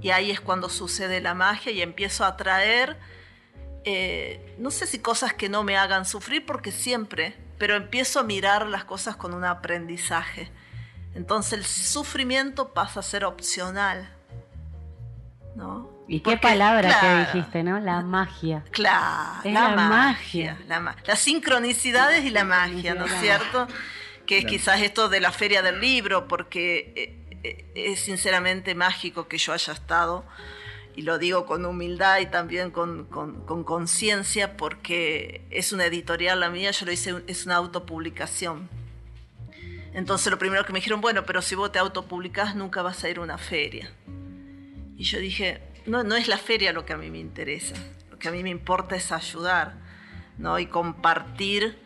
Y 0.00 0.10
ahí 0.10 0.32
es 0.32 0.40
cuando 0.40 0.68
sucede 0.68 1.20
la 1.20 1.34
magia 1.34 1.70
y 1.70 1.82
empiezo 1.82 2.24
a 2.24 2.36
traer, 2.36 2.98
eh, 3.84 4.56
no 4.58 4.72
sé 4.72 4.88
si 4.88 4.98
cosas 4.98 5.34
que 5.34 5.48
no 5.48 5.62
me 5.62 5.76
hagan 5.76 6.04
sufrir, 6.04 6.44
porque 6.44 6.72
siempre, 6.72 7.36
pero 7.58 7.76
empiezo 7.76 8.18
a 8.18 8.24
mirar 8.24 8.66
las 8.66 8.84
cosas 8.84 9.14
con 9.14 9.34
un 9.34 9.44
aprendizaje. 9.44 10.50
Entonces 11.14 11.52
el 11.54 11.64
sufrimiento 11.64 12.72
pasa 12.72 13.00
a 13.00 13.02
ser 13.02 13.24
opcional. 13.24 14.08
¿no? 15.58 15.90
¿Y 16.06 16.20
qué 16.20 16.38
palabra 16.38 17.00
que 17.00 17.38
dijiste, 17.38 17.62
no? 17.62 17.80
La 17.80 18.00
magia. 18.00 18.64
Claro, 18.70 19.40
la, 19.44 19.68
magia. 19.70 20.58
las 21.04 21.18
sincronicidades 21.18 22.24
y 22.24 22.30
la 22.30 22.44
magia, 22.44 22.94
¿no 22.94 23.04
es 23.04 23.12
cierto? 23.20 23.66
Que 24.24 24.38
es 24.38 24.44
quizás 24.46 24.80
esto 24.80 25.08
de 25.08 25.20
la 25.20 25.32
feria 25.32 25.60
del 25.60 25.80
libro, 25.80 26.28
porque 26.28 26.92
eh, 26.96 27.38
eh, 27.42 27.72
es 27.74 28.00
sinceramente 28.00 28.74
mágico 28.74 29.28
que 29.28 29.36
yo 29.36 29.52
haya 29.52 29.72
estado, 29.72 30.24
y 30.96 31.02
lo 31.02 31.18
digo 31.18 31.44
con 31.44 31.66
humildad 31.66 32.20
y 32.20 32.26
también 32.26 32.70
con 32.70 33.04
conciencia, 33.64 34.56
porque 34.56 35.42
es 35.50 35.72
una 35.72 35.84
editorial 35.86 36.40
la 36.40 36.48
mía, 36.48 36.70
yo 36.70 36.86
lo 36.86 36.92
hice, 36.92 37.22
es 37.26 37.44
una 37.44 37.56
autopublicación. 37.56 38.70
Entonces 39.92 40.30
lo 40.30 40.38
primero 40.38 40.64
que 40.64 40.72
me 40.72 40.78
dijeron, 40.78 41.00
bueno, 41.00 41.24
pero 41.24 41.42
si 41.42 41.54
vos 41.54 41.72
te 41.72 41.78
autopublicás 41.78 42.54
nunca 42.54 42.82
vas 42.82 43.02
a 43.04 43.08
ir 43.08 43.18
a 43.18 43.22
una 43.22 43.38
feria. 43.38 43.90
Y 44.96 45.04
yo 45.04 45.18
dije, 45.18 45.62
no, 45.86 46.02
no 46.02 46.16
es 46.16 46.28
la 46.28 46.38
feria 46.38 46.72
lo 46.72 46.84
que 46.84 46.92
a 46.92 46.96
mí 46.96 47.10
me 47.10 47.18
interesa, 47.18 47.74
lo 48.10 48.18
que 48.18 48.28
a 48.28 48.32
mí 48.32 48.42
me 48.42 48.50
importa 48.50 48.96
es 48.96 49.12
ayudar, 49.12 49.76
¿no? 50.36 50.58
Y 50.58 50.66
compartir 50.66 51.78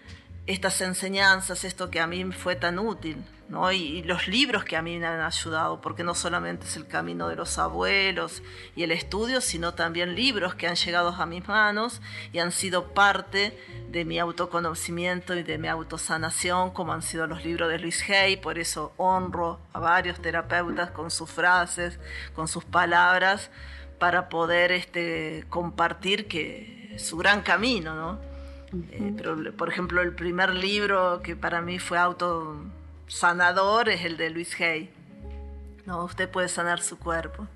estas 0.46 0.80
enseñanzas, 0.80 1.64
esto 1.64 1.90
que 1.90 2.00
a 2.00 2.06
mí 2.06 2.24
fue 2.32 2.56
tan 2.56 2.78
útil, 2.78 3.24
¿no? 3.52 3.70
Y, 3.70 4.02
los 4.04 4.28
libros 4.28 4.64
que 4.64 4.78
a 4.78 4.82
mí 4.82 4.98
me 4.98 5.06
han 5.06 5.20
ayudado, 5.20 5.82
porque 5.82 6.02
no 6.02 6.14
solamente 6.14 6.66
es 6.66 6.76
el 6.76 6.86
camino 6.86 7.28
de 7.28 7.36
los 7.36 7.58
abuelos 7.58 8.42
y 8.74 8.82
el 8.82 8.90
estudio, 8.90 9.42
sino 9.42 9.74
también 9.74 10.14
libros 10.14 10.54
que 10.54 10.66
han 10.66 10.74
llegado 10.74 11.10
a 11.10 11.26
mis 11.26 11.46
manos 11.46 12.00
y 12.32 12.38
han 12.38 12.50
sido 12.50 12.94
parte 12.94 13.56
de 13.90 14.06
mi 14.06 14.18
autoconocimiento 14.18 15.34
y 15.34 15.42
de 15.42 15.58
mi 15.58 15.68
autosanación, 15.68 16.70
como 16.70 16.94
han 16.94 17.02
sido 17.02 17.26
los 17.26 17.44
libros 17.44 17.68
de 17.68 17.78
Luis 17.78 18.02
Hay, 18.08 18.38
por 18.38 18.58
eso 18.58 18.94
honro 18.96 19.60
a 19.74 19.80
varios 19.80 20.20
terapeutas 20.22 20.90
con 20.90 21.10
sus 21.10 21.30
frases, 21.30 22.00
con 22.34 22.48
sus 22.48 22.64
palabras, 22.64 23.50
para 23.98 24.30
poder 24.30 24.72
este, 24.72 25.44
compartir 25.50 26.26
que 26.26 26.96
su 26.98 27.18
gran 27.18 27.42
camino, 27.42 27.94
¿no? 27.94 28.18
Eh, 28.90 29.12
pero, 29.14 29.36
por 29.54 29.68
ejemplo, 29.68 30.00
el 30.00 30.14
primer 30.14 30.54
libro 30.54 31.20
que 31.22 31.36
para 31.36 31.60
mí 31.60 31.78
fue 31.78 31.98
autosanador 33.12 33.88
es 33.90 34.04
el 34.04 34.16
de 34.16 34.30
Luis 34.30 34.58
Hay. 34.60 34.90
¿no? 35.84 36.04
Usted 36.04 36.28
puede 36.28 36.48
sanar 36.48 36.80
su 36.80 36.98
cuerpo. 36.98 37.46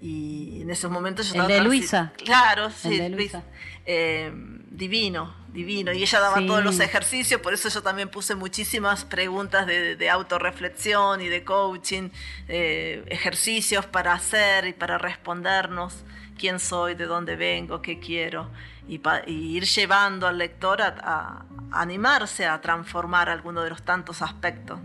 Y 0.00 0.62
en 0.62 0.70
esos 0.70 0.90
momentos 0.90 1.26
yo 1.26 1.34
estaba... 1.34 1.52
El 1.52 1.60
de 1.60 1.64
Luisa. 1.64 2.12
Claro, 2.16 2.70
sí. 2.70 3.08
Luisa. 3.08 3.44
Eh, 3.86 4.32
divino, 4.68 5.32
divino. 5.52 5.92
Y 5.92 6.02
ella 6.02 6.18
daba 6.18 6.44
todos 6.44 6.64
los 6.64 6.80
ejercicios, 6.80 7.40
por 7.40 7.54
eso 7.54 7.68
yo 7.68 7.82
también 7.82 8.08
puse 8.08 8.34
muchísimas 8.34 9.04
preguntas 9.04 9.64
de, 9.66 9.94
de 9.94 10.10
autorreflexión 10.10 11.20
y 11.20 11.28
de 11.28 11.44
coaching, 11.44 12.10
eh, 12.48 13.04
ejercicios 13.06 13.86
para 13.86 14.12
hacer 14.12 14.66
y 14.66 14.72
para 14.72 14.98
respondernos 14.98 15.94
quién 16.36 16.58
soy, 16.58 16.94
de 16.94 17.06
dónde 17.06 17.36
vengo, 17.36 17.80
qué 17.80 18.00
quiero 18.00 18.50
y, 18.88 19.00
ir 19.26 19.64
llevando 19.64 20.26
al 20.26 20.38
lector 20.38 20.82
a, 20.82 21.44
animarse 21.70 22.46
a 22.46 22.60
transformar 22.60 23.30
alguno 23.30 23.62
de 23.62 23.70
los 23.70 23.82
tantos 23.82 24.20
aspectos 24.20 24.78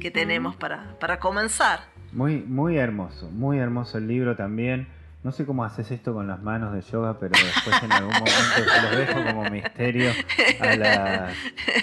que 0.00 0.10
tenemos 0.10 0.56
para, 0.56 0.98
para 0.98 1.18
comenzar. 1.18 1.80
Muy, 2.12 2.42
muy 2.42 2.78
hermoso, 2.78 3.30
muy 3.30 3.58
hermoso 3.58 3.98
el 3.98 4.08
libro 4.08 4.34
también 4.34 4.88
no 5.24 5.30
sé 5.30 5.46
cómo 5.46 5.64
haces 5.64 5.88
esto 5.92 6.12
con 6.12 6.26
las 6.26 6.42
manos 6.42 6.72
de 6.72 6.80
yoga, 6.80 7.16
pero 7.20 7.30
después 7.30 7.80
en 7.80 7.92
algún 7.92 8.12
momento 8.12 8.34
se 8.34 8.82
los 8.82 8.96
dejo 8.96 9.24
como 9.24 9.50
misterio 9.50 10.10
a 10.58 10.74
la, 10.74 11.32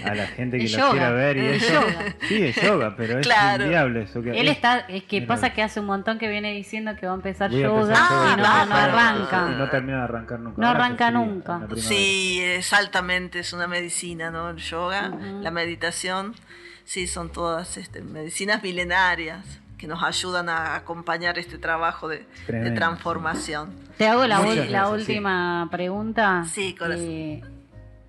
a 0.04 0.16
la 0.16 0.28
gente 0.28 0.58
que 0.58 0.68
lo 0.68 0.92
quiera 0.92 1.12
ver. 1.12 1.38
Y 1.38 1.46
es 1.46 1.72
yoga. 1.72 2.16
Sí, 2.28 2.44
es 2.44 2.62
yoga, 2.62 2.96
pero 2.98 3.20
es 3.20 3.28
inviable 3.28 4.02
eso. 4.02 4.22
Que, 4.22 4.38
Él 4.38 4.50
está, 4.50 4.80
es 4.80 5.04
que 5.04 5.22
pasa 5.22 5.54
que 5.54 5.64
hace 5.64 5.80
un 5.80 5.86
montón 5.86 6.20
que 6.20 6.28
viene 6.28 6.52
diciendo 6.52 6.98
que 7.00 7.06
va 7.06 7.14
a 7.14 7.16
empezar 7.16 7.50
yoga 7.50 7.94
y 8.34 8.42
no, 8.42 8.46
arranca. 8.46 9.50
Y 9.54 9.58
no 9.58 9.70
termina 9.70 10.00
de 10.00 10.04
arrancar 10.04 10.40
nunca. 10.42 10.62
No 10.62 10.68
arranca 10.68 11.10
nunca. 11.12 11.62
Sí, 11.78 12.42
es 12.42 12.74
altamente, 12.74 13.40
es 13.40 13.54
una 13.54 13.68
medicina, 13.68 14.32
¿no? 14.32 14.50
El 14.50 14.58
yoga, 14.58 15.14
la 15.42 15.52
meditación, 15.52 16.36
sí, 16.84 17.08
son 17.08 17.32
todas 17.32 17.78
este, 17.78 18.02
medicinas 18.02 18.62
milenarias 18.62 19.62
que 19.80 19.88
nos 19.88 20.04
ayudan 20.04 20.50
a 20.50 20.76
acompañar 20.76 21.40
este 21.40 21.58
trabajo 21.58 22.10
de, 22.10 22.28
transformación. 22.76 23.74
Te 23.98 24.08
hago 24.08 24.28
la, 24.28 24.90
última 24.90 25.68
pregunta. 25.72 26.44
Sí, 26.52 26.76
corazón. 26.76 27.06
Eh, 27.08 27.42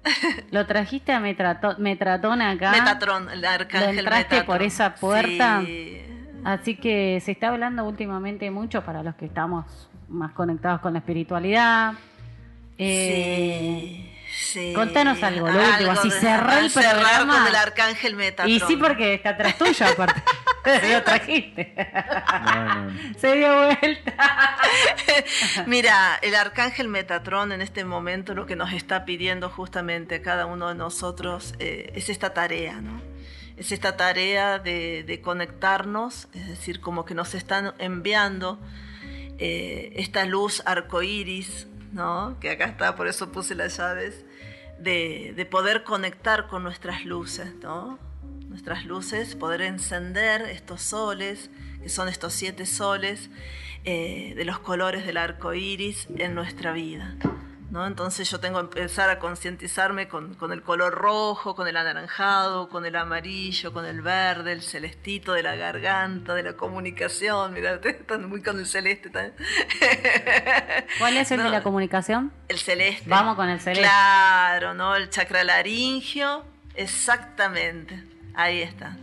¿Lo 0.51 0.67
trajiste 0.67 1.13
a 1.13 1.21
Metratón 1.21 2.43
acá? 2.43 2.73
Metatron, 2.73 3.31
el 3.31 3.45
arcángel 3.45 3.95
¿Lo 3.95 4.01
entraste 4.01 4.43
por 4.43 4.63
esa 4.63 4.97
puerta? 4.97 5.63
Sí. 5.65 6.03
Así 6.45 6.77
que 6.77 7.23
se 7.25 7.33
está 7.33 7.49
hablando 7.49 7.85
últimamente 7.85 8.51
mucho 8.51 8.83
para 8.83 9.03
los 9.03 9.15
que 9.15 9.27
estamos 9.27 9.89
más 10.09 10.33
conectados 10.33 10.81
con 10.81 10.95
la 10.95 10.99
espiritualidad. 10.99 11.93
Eh, 12.79 14.11
sí. 14.33 14.73
Contanos 14.75 15.23
algo, 15.23 15.49
lo 15.49 15.61
último, 15.61 15.93
así 15.93 16.11
cerrar 16.11 16.65
el 16.65 16.71
programa. 16.73 17.39
con 17.39 17.47
el 17.47 17.55
arcángel 17.55 18.17
Metatron. 18.17 18.51
Y 18.51 18.59
sí, 18.61 18.77
porque 18.77 19.15
está 19.15 19.31
atrás 19.31 19.57
tuyo, 19.57 19.87
aparte. 19.87 20.21
Se 20.81 20.93
lo 20.93 21.03
trajiste. 21.03 21.75
Se 23.19 23.37
dio 23.37 23.67
vuelta. 23.67 24.57
Mira, 25.67 26.19
el 26.23 26.35
arcángel 26.35 26.89
Metatron 26.89 27.53
en 27.53 27.63
este 27.63 27.85
momento 27.85 28.35
lo 28.35 28.47
que 28.47 28.57
nos 28.57 28.73
está 28.73 29.05
pidiendo 29.05 29.49
justamente 29.49 30.17
a 30.17 30.23
cada 30.23 30.47
uno 30.47 30.69
de 30.69 30.75
nosotros 30.75 31.55
eh, 31.59 31.93
es 31.95 32.09
esta 32.09 32.35
tarea, 32.35 32.81
¿no? 32.81 33.01
Es 33.57 33.73
esta 33.73 33.97
tarea 33.97 34.59
de, 34.59 35.21
conectarnos, 35.23 36.29
es 36.33 36.49
decir, 36.49 36.81
como 36.81 37.05
que 37.05 37.15
nos 37.15 37.35
están 37.35 37.75
enviando 37.79 38.59
eh, 39.39 39.93
esta 39.97 40.25
luz 40.25 40.63
arcoíris, 40.65 41.69
¿no? 41.93 42.39
Que 42.41 42.51
acá 42.51 42.65
está, 42.65 42.97
por 42.97 43.07
eso 43.07 43.31
puse 43.33 43.55
las 43.55 43.77
llaves, 43.77 44.25
de, 44.79 45.35
de 45.37 45.45
poder 45.45 45.85
conectar 45.85 46.47
con 46.47 46.63
nuestras 46.63 47.05
luces, 47.05 47.55
¿no? 47.57 47.99
Nuestras 48.51 48.85
luces, 48.85 49.37
poder 49.37 49.63
encender 49.63 50.43
estos 50.43 50.83
soles, 50.83 51.51
que 51.83 51.89
son 51.89 52.09
estos 52.09 52.35
siete 52.35 52.67
soles 52.67 53.31
eh, 53.85 54.35
de 54.37 54.45
los 54.45 54.59
colores 54.59 55.07
del 55.07 55.17
arco 55.17 55.55
iris 55.55 56.09
en 56.17 56.35
nuestra 56.35 56.73
vida. 56.73 57.15
¿no? 57.71 57.87
Entonces 57.87 58.29
yo 58.29 58.41
tengo 58.41 58.59
que 58.69 58.81
empezar 58.81 59.09
a 59.09 59.21
concientizarme 59.21 60.09
con, 60.09 60.37
el 60.51 60.63
color 60.63 60.93
rojo, 60.93 61.55
con 61.55 61.69
el 61.69 61.77
anaranjado, 61.77 62.69
con 62.69 62.85
el 62.85 62.97
amarillo, 62.97 63.73
con 63.73 63.87
el 63.87 64.03
verde, 64.03 64.53
el 64.53 64.63
celestito 64.63 65.33
de 65.33 65.45
la 65.45 65.55
garganta, 65.55 66.35
de 66.35 66.43
la 66.43 66.55
comunicación. 66.55 67.55
Mira, 67.55 67.81
están 67.85 68.29
muy 68.29 68.43
con 68.43 68.59
el 68.59 68.67
celeste 68.67 69.11
también. 69.11 69.35
¿Cuál 70.99 71.17
es 71.17 71.31
el 71.31 71.41
de 71.41 71.51
la 71.51 71.63
comunicación? 71.63 72.33
El 72.49 72.59
celeste. 72.59 73.09
Vamos 73.09 73.37
con 73.37 73.49
el 73.49 73.61
celeste. 73.61 73.85
Claro, 73.85 74.75
¿no? 74.75 74.97
El 74.97 75.09
chakra 75.09 75.45
laringio, 75.45 76.45
exactamente. 76.75 78.10
Ahí 78.35 78.63
está. 78.63 78.97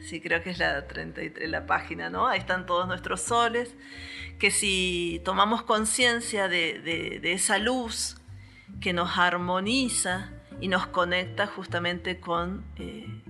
Sí, 0.00 0.20
creo 0.20 0.42
que 0.42 0.50
es 0.50 0.58
la 0.58 0.86
33, 0.86 1.50
la 1.50 1.66
página, 1.66 2.08
¿no? 2.08 2.26
Ahí 2.26 2.38
están 2.38 2.66
todos 2.66 2.86
nuestros 2.86 3.20
soles. 3.20 3.74
Que 4.38 4.50
si 4.50 5.20
tomamos 5.24 5.62
conciencia 5.62 6.48
de, 6.48 7.20
esa 7.24 7.58
luz 7.58 8.16
que 8.80 8.92
nos 8.92 9.18
armoniza 9.18 10.30
y 10.60 10.68
nos 10.68 10.86
conecta 10.86 11.46
justamente 11.46 12.20
con, 12.20 12.64
eh, 12.76 13.22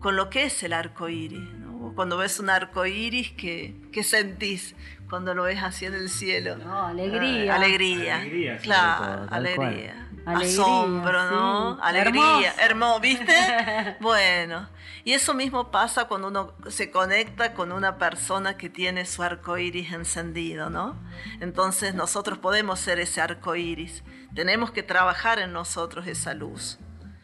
con 0.00 0.16
lo 0.16 0.30
que 0.30 0.44
es 0.44 0.62
el 0.62 0.72
arco 0.72 1.08
iris. 1.08 1.48
Cuando 1.94 2.16
ves 2.16 2.38
un 2.38 2.50
arco 2.50 2.84
iris, 2.86 3.32
¿qué, 3.32 4.02
sentís 4.02 4.74
cuando 5.08 5.34
lo 5.34 5.44
ves 5.44 5.62
así 5.62 5.86
en 5.86 5.94
el 5.94 6.08
cielo? 6.08 6.56
No, 6.56 6.86
alegría. 6.86 7.54
alegría. 7.54 8.16
alegría. 8.16 8.58
Claro, 8.58 9.26
alegría 9.30 10.08
asombro, 10.34 11.30
¿no? 11.30 11.78
Alegría, 11.82 12.54
hermoso, 12.60 13.00
¿viste? 13.00 13.34
bueno, 14.00 14.68
y 15.04 15.12
eso 15.12 15.34
mismo 15.34 15.70
pasa 15.70 16.06
cuando 16.06 16.28
uno 16.28 16.52
se 16.68 16.90
conecta 16.90 17.54
con 17.54 17.72
una 17.72 17.98
persona 17.98 18.56
que 18.56 18.68
tiene 18.68 19.06
su 19.06 19.22
arco 19.22 19.58
iris 19.58 19.92
encendido, 19.92 20.70
¿no? 20.70 20.96
Entonces 21.40 21.94
nosotros 21.94 22.38
podemos 22.38 22.80
ser 22.80 22.98
ese 22.98 23.20
arco 23.20 23.56
iris. 23.56 24.02
Tenemos 24.34 24.70
que 24.70 24.82
trabajar 24.82 25.38
en 25.38 25.52
nosotros 25.52 26.06
esa 26.06 26.34
luz. 26.34 26.78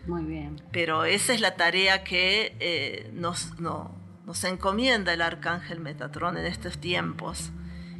Muy 0.06 0.24
bien. 0.24 0.60
Pero 0.72 1.04
esa 1.04 1.32
es 1.32 1.40
la 1.40 1.56
tarea 1.56 2.04
que 2.04 2.56
eh, 2.60 3.10
nos, 3.14 3.58
nos 3.58 4.44
encomienda 4.44 5.12
el 5.12 5.22
arcángel 5.22 5.80
Metatrón 5.80 6.36
en 6.36 6.46
estos 6.46 6.78
tiempos, 6.78 7.52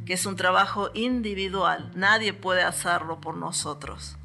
que 0.06 0.14
es 0.14 0.26
un 0.26 0.36
trabajo 0.36 0.90
individual. 0.94 1.90
Nadie 1.94 2.32
puede 2.32 2.62
hacerlo 2.62 3.20
por 3.20 3.36
nosotros 3.36 4.16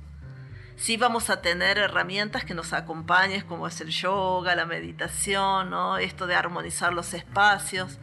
sí 0.79 0.95
vamos 0.95 1.29
a 1.29 1.41
tener 1.41 1.77
herramientas 1.77 2.45
que 2.45 2.53
nos 2.53 2.73
acompañen, 2.73 3.41
como 3.41 3.67
es 3.67 3.81
el 3.81 3.89
yoga, 3.89 4.55
la 4.55 4.65
meditación, 4.65 5.69
¿no? 5.69 5.97
esto 5.97 6.25
de 6.25 6.35
armonizar 6.35 6.93
los 6.93 7.13
espacios. 7.13 7.99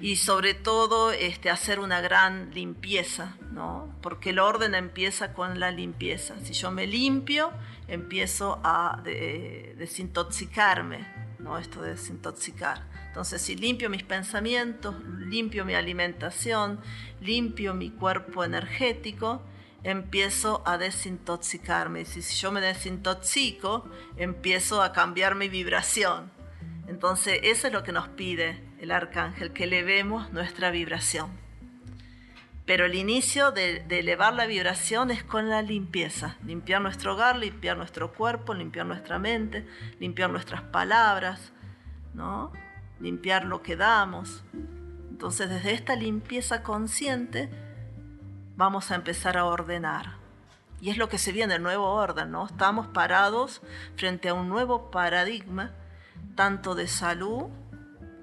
y 0.00 0.16
sobre 0.16 0.54
todo 0.54 1.12
este, 1.12 1.50
hacer 1.50 1.78
una 1.78 2.00
gran 2.00 2.50
limpieza, 2.52 3.36
¿no? 3.52 3.94
porque 4.02 4.30
el 4.30 4.38
orden 4.38 4.74
empieza 4.74 5.32
con 5.32 5.60
la 5.60 5.70
limpieza. 5.70 6.34
Si 6.42 6.52
yo 6.52 6.70
me 6.70 6.86
limpio, 6.86 7.52
empiezo 7.88 8.60
a 8.64 9.00
desintoxicarme, 9.02 11.06
¿no? 11.38 11.58
esto 11.58 11.80
de 11.80 11.90
desintoxicar. 11.90 12.82
Entonces, 13.14 13.42
si 13.42 13.54
limpio 13.54 13.88
mis 13.88 14.02
pensamientos, 14.02 14.96
limpio 15.04 15.64
mi 15.64 15.76
alimentación, 15.76 16.80
limpio 17.20 17.72
mi 17.72 17.90
cuerpo 17.90 18.42
energético, 18.42 19.40
empiezo 19.84 20.64
a 20.66 20.78
desintoxicarme. 20.78 22.00
Y 22.00 22.06
si 22.06 22.34
yo 22.34 22.50
me 22.50 22.60
desintoxico, 22.60 23.88
empiezo 24.16 24.82
a 24.82 24.92
cambiar 24.92 25.36
mi 25.36 25.48
vibración. 25.48 26.32
Entonces, 26.88 27.38
eso 27.44 27.68
es 27.68 27.72
lo 27.72 27.84
que 27.84 27.92
nos 27.92 28.08
pide 28.08 28.60
el 28.80 28.90
arcángel, 28.90 29.52
que 29.52 29.62
elevemos 29.62 30.32
nuestra 30.32 30.72
vibración. 30.72 31.30
Pero 32.66 32.84
el 32.84 32.96
inicio 32.96 33.52
de, 33.52 33.84
elevar 33.90 34.34
la 34.34 34.48
vibración 34.48 35.12
es 35.12 35.22
con 35.22 35.48
la 35.48 35.62
limpieza, 35.62 36.36
limpiar 36.44 36.82
nuestro 36.82 37.14
hogar, 37.14 37.36
limpiar 37.36 37.76
nuestro 37.76 38.12
cuerpo, 38.12 38.54
limpiar 38.54 38.86
nuestra 38.86 39.20
mente, 39.20 39.64
limpiar 40.00 40.30
nuestras 40.30 40.62
palabras, 40.62 41.52
¿no? 42.12 42.50
Limpiar 43.04 43.44
lo 43.44 43.62
que 43.62 43.76
damos. 43.76 44.42
Entonces 45.10 45.48
desde 45.48 45.74
esta 45.74 45.94
limpieza 45.94 46.62
consciente 46.62 47.50
vamos 48.56 48.90
a 48.90 48.94
empezar 48.96 49.36
a 49.36 49.44
ordenar. 49.44 50.16
Y 50.80 50.90
es 50.90 50.96
lo 50.96 51.08
que 51.08 51.18
se 51.18 51.30
viene, 51.30 51.54
el 51.54 51.62
nuevo 51.62 51.86
orden, 51.86 52.30
¿no? 52.30 52.46
Estamos 52.46 52.88
parados 52.88 53.62
frente 53.96 54.30
a 54.30 54.34
un 54.34 54.48
nuevo 54.48 54.90
paradigma, 54.90 55.70
tanto 56.34 56.74
de 56.74 56.88
salud 56.88 57.44